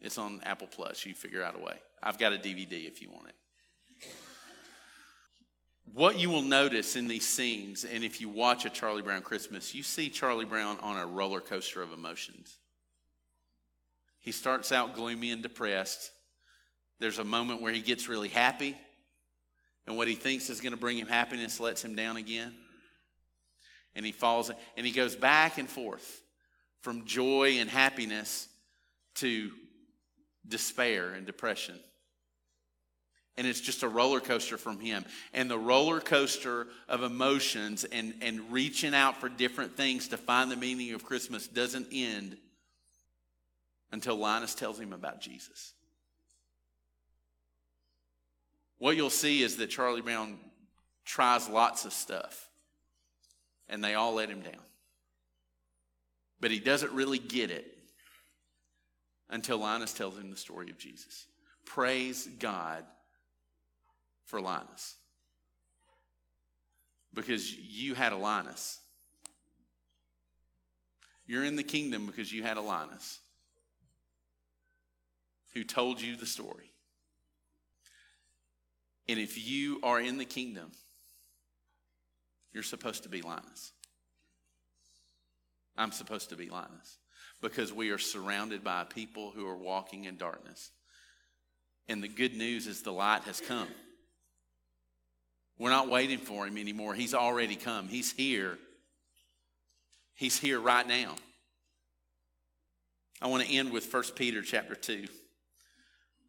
It's 0.00 0.18
on 0.18 0.40
Apple 0.42 0.66
Plus. 0.66 1.06
You 1.06 1.14
figure 1.14 1.40
out 1.40 1.54
a 1.54 1.62
way. 1.62 1.76
I've 2.02 2.18
got 2.18 2.32
a 2.32 2.36
DVD 2.36 2.88
if 2.88 3.00
you 3.00 3.08
want 3.08 3.28
it. 3.28 4.08
What 5.94 6.18
you 6.18 6.28
will 6.28 6.42
notice 6.42 6.96
in 6.96 7.06
these 7.06 7.24
scenes, 7.24 7.84
and 7.84 8.02
if 8.02 8.20
you 8.20 8.28
watch 8.28 8.64
a 8.64 8.70
Charlie 8.70 9.02
Brown 9.02 9.22
Christmas, 9.22 9.76
you 9.76 9.84
see 9.84 10.08
Charlie 10.08 10.44
Brown 10.44 10.76
on 10.80 10.96
a 10.96 11.06
roller 11.06 11.40
coaster 11.40 11.82
of 11.82 11.92
emotions. 11.92 12.56
He 14.18 14.32
starts 14.32 14.72
out 14.72 14.96
gloomy 14.96 15.30
and 15.30 15.42
depressed. 15.42 16.10
There's 16.98 17.20
a 17.20 17.24
moment 17.24 17.62
where 17.62 17.72
he 17.72 17.80
gets 17.80 18.08
really 18.08 18.28
happy, 18.28 18.76
and 19.86 19.96
what 19.96 20.08
he 20.08 20.14
thinks 20.14 20.50
is 20.50 20.60
going 20.60 20.72
to 20.72 20.80
bring 20.80 20.98
him 20.98 21.06
happiness 21.06 21.60
lets 21.60 21.84
him 21.84 21.94
down 21.94 22.16
again. 22.16 22.54
And 23.94 24.04
he 24.04 24.10
falls, 24.10 24.50
and 24.76 24.86
he 24.86 24.92
goes 24.92 25.14
back 25.14 25.58
and 25.58 25.68
forth 25.68 26.21
from 26.82 27.04
joy 27.06 27.56
and 27.58 27.70
happiness 27.70 28.48
to 29.14 29.50
despair 30.46 31.12
and 31.12 31.26
depression. 31.26 31.78
And 33.36 33.46
it's 33.46 33.60
just 33.60 33.82
a 33.82 33.88
roller 33.88 34.20
coaster 34.20 34.58
from 34.58 34.78
him. 34.78 35.04
And 35.32 35.50
the 35.50 35.58
roller 35.58 36.00
coaster 36.00 36.66
of 36.88 37.02
emotions 37.02 37.84
and, 37.84 38.14
and 38.20 38.52
reaching 38.52 38.94
out 38.94 39.20
for 39.20 39.28
different 39.30 39.76
things 39.76 40.08
to 40.08 40.18
find 40.18 40.50
the 40.50 40.56
meaning 40.56 40.92
of 40.92 41.04
Christmas 41.04 41.48
doesn't 41.48 41.88
end 41.92 42.36
until 43.90 44.16
Linus 44.16 44.54
tells 44.54 44.78
him 44.78 44.92
about 44.92 45.20
Jesus. 45.20 45.72
What 48.78 48.96
you'll 48.96 49.10
see 49.10 49.42
is 49.42 49.56
that 49.56 49.68
Charlie 49.68 50.02
Brown 50.02 50.38
tries 51.04 51.48
lots 51.48 51.84
of 51.84 51.92
stuff, 51.92 52.48
and 53.68 53.82
they 53.82 53.94
all 53.94 54.14
let 54.14 54.28
him 54.28 54.40
down 54.40 54.60
but 56.42 56.50
he 56.50 56.58
doesn't 56.58 56.92
really 56.92 57.20
get 57.20 57.52
it 57.52 57.64
until 59.30 59.58
Linus 59.58 59.94
tells 59.94 60.18
him 60.18 60.28
the 60.28 60.36
story 60.36 60.70
of 60.70 60.76
Jesus. 60.76 61.26
Praise 61.64 62.28
God 62.40 62.84
for 64.26 64.40
Linus. 64.40 64.96
Because 67.14 67.54
you 67.54 67.94
had 67.94 68.12
a 68.12 68.16
Linus. 68.16 68.80
You're 71.26 71.44
in 71.44 71.54
the 71.54 71.62
kingdom 71.62 72.06
because 72.06 72.32
you 72.32 72.42
had 72.42 72.56
a 72.56 72.60
Linus 72.60 73.20
who 75.54 75.62
told 75.62 76.00
you 76.00 76.16
the 76.16 76.26
story. 76.26 76.72
And 79.08 79.20
if 79.20 79.46
you 79.46 79.78
are 79.84 80.00
in 80.00 80.18
the 80.18 80.24
kingdom, 80.24 80.72
you're 82.52 82.64
supposed 82.64 83.04
to 83.04 83.08
be 83.08 83.22
Linus. 83.22 83.72
I'm 85.76 85.92
supposed 85.92 86.30
to 86.30 86.36
be 86.36 86.48
Linus 86.48 86.98
because 87.40 87.72
we 87.72 87.90
are 87.90 87.98
surrounded 87.98 88.62
by 88.62 88.84
people 88.84 89.32
who 89.34 89.46
are 89.46 89.56
walking 89.56 90.04
in 90.04 90.16
darkness. 90.16 90.70
And 91.88 92.02
the 92.02 92.08
good 92.08 92.36
news 92.36 92.66
is 92.66 92.82
the 92.82 92.92
light 92.92 93.22
has 93.24 93.40
come. 93.40 93.68
We're 95.58 95.70
not 95.70 95.90
waiting 95.90 96.18
for 96.18 96.46
him 96.46 96.56
anymore. 96.56 96.94
He's 96.94 97.14
already 97.14 97.56
come. 97.56 97.88
He's 97.88 98.12
here. 98.12 98.58
He's 100.14 100.38
here 100.38 100.60
right 100.60 100.86
now. 100.86 101.16
I 103.20 103.26
want 103.26 103.44
to 103.44 103.52
end 103.52 103.72
with 103.72 103.92
1 103.92 104.02
Peter 104.16 104.42
chapter 104.42 104.74
2, 104.74 105.06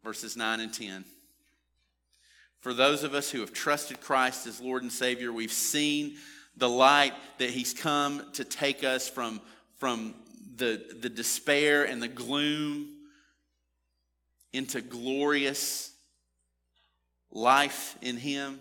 verses 0.02 0.36
9 0.36 0.60
and 0.60 0.72
10. 0.72 1.04
For 2.60 2.72
those 2.72 3.04
of 3.04 3.14
us 3.14 3.30
who 3.30 3.40
have 3.40 3.52
trusted 3.52 4.00
Christ 4.00 4.46
as 4.46 4.60
Lord 4.60 4.82
and 4.82 4.92
Savior, 4.92 5.32
we've 5.32 5.52
seen 5.52 6.16
the 6.56 6.68
light 6.68 7.12
that 7.38 7.50
He's 7.50 7.74
come 7.74 8.22
to 8.34 8.44
take 8.44 8.84
us 8.84 9.08
from, 9.08 9.40
from 9.76 10.14
the, 10.56 10.82
the 11.00 11.08
despair 11.08 11.84
and 11.84 12.02
the 12.02 12.08
gloom 12.08 12.88
into 14.52 14.80
glorious 14.80 15.92
life 17.30 17.96
in 18.02 18.16
Him. 18.16 18.60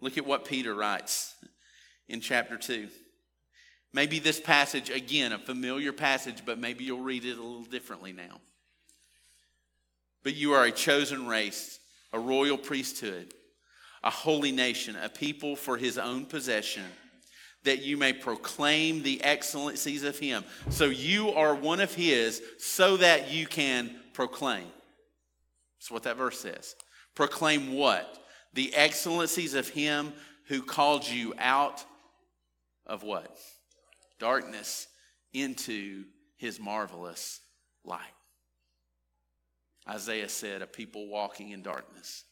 Look 0.00 0.18
at 0.18 0.26
what 0.26 0.44
Peter 0.44 0.74
writes 0.74 1.34
in 2.08 2.20
chapter 2.20 2.56
2. 2.56 2.88
Maybe 3.92 4.18
this 4.18 4.40
passage, 4.40 4.88
again, 4.88 5.32
a 5.32 5.38
familiar 5.38 5.92
passage, 5.92 6.44
but 6.46 6.58
maybe 6.58 6.84
you'll 6.84 7.00
read 7.00 7.26
it 7.26 7.36
a 7.36 7.42
little 7.42 7.64
differently 7.64 8.12
now. 8.12 8.40
But 10.22 10.34
you 10.34 10.52
are 10.52 10.64
a 10.64 10.72
chosen 10.72 11.26
race, 11.26 11.78
a 12.12 12.18
royal 12.18 12.56
priesthood 12.56 13.34
a 14.02 14.10
holy 14.10 14.52
nation, 14.52 14.96
a 14.96 15.08
people 15.08 15.56
for 15.56 15.76
his 15.76 15.98
own 15.98 16.26
possession, 16.26 16.84
that 17.64 17.82
you 17.82 17.96
may 17.96 18.12
proclaim 18.12 19.02
the 19.02 19.22
excellencies 19.22 20.02
of 20.02 20.18
him. 20.18 20.44
So 20.70 20.86
you 20.86 21.30
are 21.30 21.54
one 21.54 21.80
of 21.80 21.94
his, 21.94 22.42
so 22.58 22.96
that 22.96 23.30
you 23.30 23.46
can 23.46 23.94
proclaim. 24.12 24.66
That's 25.78 25.90
what 25.90 26.02
that 26.04 26.16
verse 26.16 26.40
says. 26.40 26.74
Proclaim 27.14 27.74
what? 27.74 28.18
The 28.54 28.74
excellencies 28.74 29.54
of 29.54 29.68
him 29.68 30.12
who 30.48 30.62
called 30.62 31.08
you 31.08 31.34
out 31.38 31.84
of 32.86 33.02
what? 33.02 33.38
Darkness 34.18 34.88
into 35.32 36.04
his 36.36 36.60
marvelous 36.60 37.40
light. 37.84 38.00
Isaiah 39.88 40.28
said, 40.28 40.62
A 40.62 40.66
people 40.66 41.08
walking 41.08 41.50
in 41.50 41.62
darkness 41.62 42.24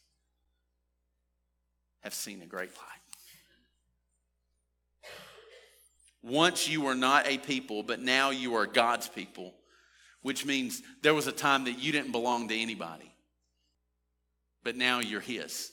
have 2.01 2.13
seen 2.13 2.41
a 2.41 2.45
great 2.45 2.69
light. 2.69 3.00
Once 6.23 6.69
you 6.69 6.81
were 6.81 6.95
not 6.95 7.27
a 7.27 7.37
people, 7.37 7.83
but 7.83 7.99
now 7.99 8.29
you 8.29 8.55
are 8.55 8.67
God's 8.67 9.07
people, 9.07 9.53
which 10.21 10.45
means 10.45 10.81
there 11.01 11.13
was 11.13 11.27
a 11.27 11.31
time 11.31 11.65
that 11.65 11.79
you 11.79 11.91
didn't 11.91 12.11
belong 12.11 12.47
to 12.47 12.55
anybody, 12.55 13.11
but 14.63 14.75
now 14.75 14.99
you're 14.99 15.19
His. 15.19 15.71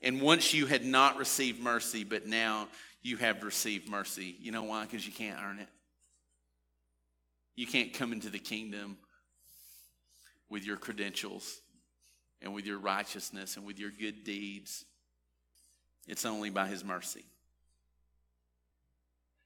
And 0.00 0.20
once 0.20 0.52
you 0.52 0.66
had 0.66 0.84
not 0.84 1.18
received 1.18 1.60
mercy, 1.60 2.02
but 2.02 2.26
now 2.26 2.68
you 3.02 3.18
have 3.18 3.42
received 3.44 3.88
mercy. 3.88 4.36
You 4.40 4.52
know 4.52 4.64
why? 4.64 4.84
Because 4.84 5.06
you 5.06 5.12
can't 5.12 5.38
earn 5.40 5.58
it. 5.58 5.68
You 7.54 7.66
can't 7.66 7.92
come 7.92 8.12
into 8.12 8.30
the 8.30 8.38
kingdom 8.38 8.96
with 10.48 10.64
your 10.64 10.76
credentials 10.76 11.60
and 12.40 12.54
with 12.54 12.66
your 12.66 12.78
righteousness 12.78 13.56
and 13.56 13.66
with 13.66 13.78
your 13.78 13.90
good 13.90 14.24
deeds. 14.24 14.84
It's 16.08 16.24
only 16.24 16.50
by 16.50 16.66
His 16.66 16.82
mercy. 16.84 17.24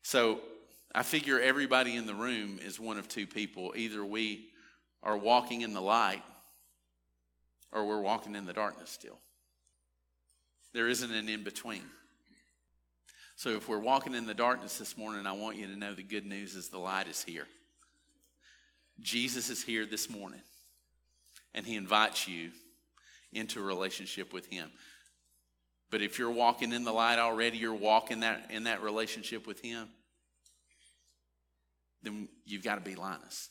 So 0.07 0.39
I 0.95 1.03
figure 1.03 1.41
everybody 1.41 1.97
in 1.97 2.07
the 2.07 2.15
room 2.15 2.61
is 2.65 2.79
one 2.79 2.97
of 2.97 3.09
two 3.09 3.27
people. 3.27 3.73
Either 3.75 4.05
we 4.05 4.51
are 5.03 5.19
walking 5.19 5.63
in 5.63 5.75
the 5.75 5.81
light 5.81 6.23
or 7.73 7.85
we're 7.85 8.01
walking 8.01 8.37
in 8.37 8.47
the 8.47 8.53
darkness 8.53 8.89
still. 8.89 9.19
There 10.73 10.87
isn't 10.87 11.13
an 11.13 11.29
in 11.29 11.43
between. 11.43 11.83
So 13.35 13.49
if 13.57 13.69
we're 13.69 13.81
walking 13.81 14.15
in 14.15 14.27
the 14.27 14.33
darkness 14.33 14.79
this 14.79 14.97
morning, 14.97 15.27
I 15.27 15.33
want 15.33 15.57
you 15.57 15.67
to 15.67 15.77
know 15.77 15.93
the 15.93 16.05
good 16.05 16.25
news 16.25 16.55
is 16.55 16.69
the 16.69 16.79
light 16.79 17.09
is 17.09 17.25
here. 17.25 17.49
Jesus 19.01 19.51
is 19.51 19.65
here 19.65 19.87
this 19.87 20.09
morning, 20.09 20.43
and 21.53 21.67
he 21.67 21.75
invites 21.75 22.29
you 22.29 22.53
into 23.33 23.59
a 23.59 23.65
relationship 23.65 24.33
with 24.33 24.47
him. 24.47 24.71
But 25.91 26.03
if 26.03 26.19
you're 26.19 26.31
walking 26.31 26.73
in 26.73 26.85
the 26.85 26.93
light 26.93 27.19
already, 27.19 27.59
you're 27.59 27.75
walking 27.75 28.21
that 28.21 28.51
in 28.51 28.65
that 28.65 28.83
relationship 28.83 29.47
with 29.47 29.61
him, 29.61 29.89
then 32.07 32.29
you've 32.45 32.63
got 32.63 32.77
to 32.77 32.81
be 32.81 32.95
Linus. 32.95 33.51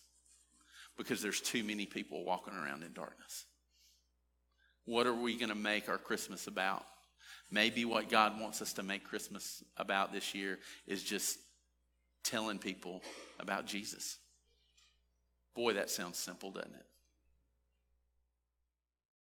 Because 0.98 1.22
there's 1.22 1.42
too 1.42 1.64
many 1.64 1.86
people 1.86 2.24
walking 2.24 2.54
around 2.54 2.84
in 2.84 2.94
darkness. 2.94 3.46
What 4.86 5.08
are 5.08 5.14
we 5.14 5.36
going 5.36 5.50
to 5.50 5.56
make 5.56 5.90
our 5.90 5.98
Christmas 5.98 6.48
about? 6.48 6.86
Maybe 7.52 7.86
what 7.86 8.10
God 8.10 8.40
wants 8.40 8.62
us 8.62 8.74
to 8.74 8.84
make 8.84 9.04
Christmas 9.04 9.64
about 9.78 10.14
this 10.14 10.34
year 10.34 10.60
is 10.88 11.04
just 11.04 11.38
telling 12.24 12.60
people 12.60 13.02
about 13.40 13.66
Jesus. 13.66 14.18
Boy, 15.56 15.74
that 15.74 15.90
sounds 15.90 16.18
simple, 16.18 16.52
doesn't 16.52 16.74
it? 16.74 16.86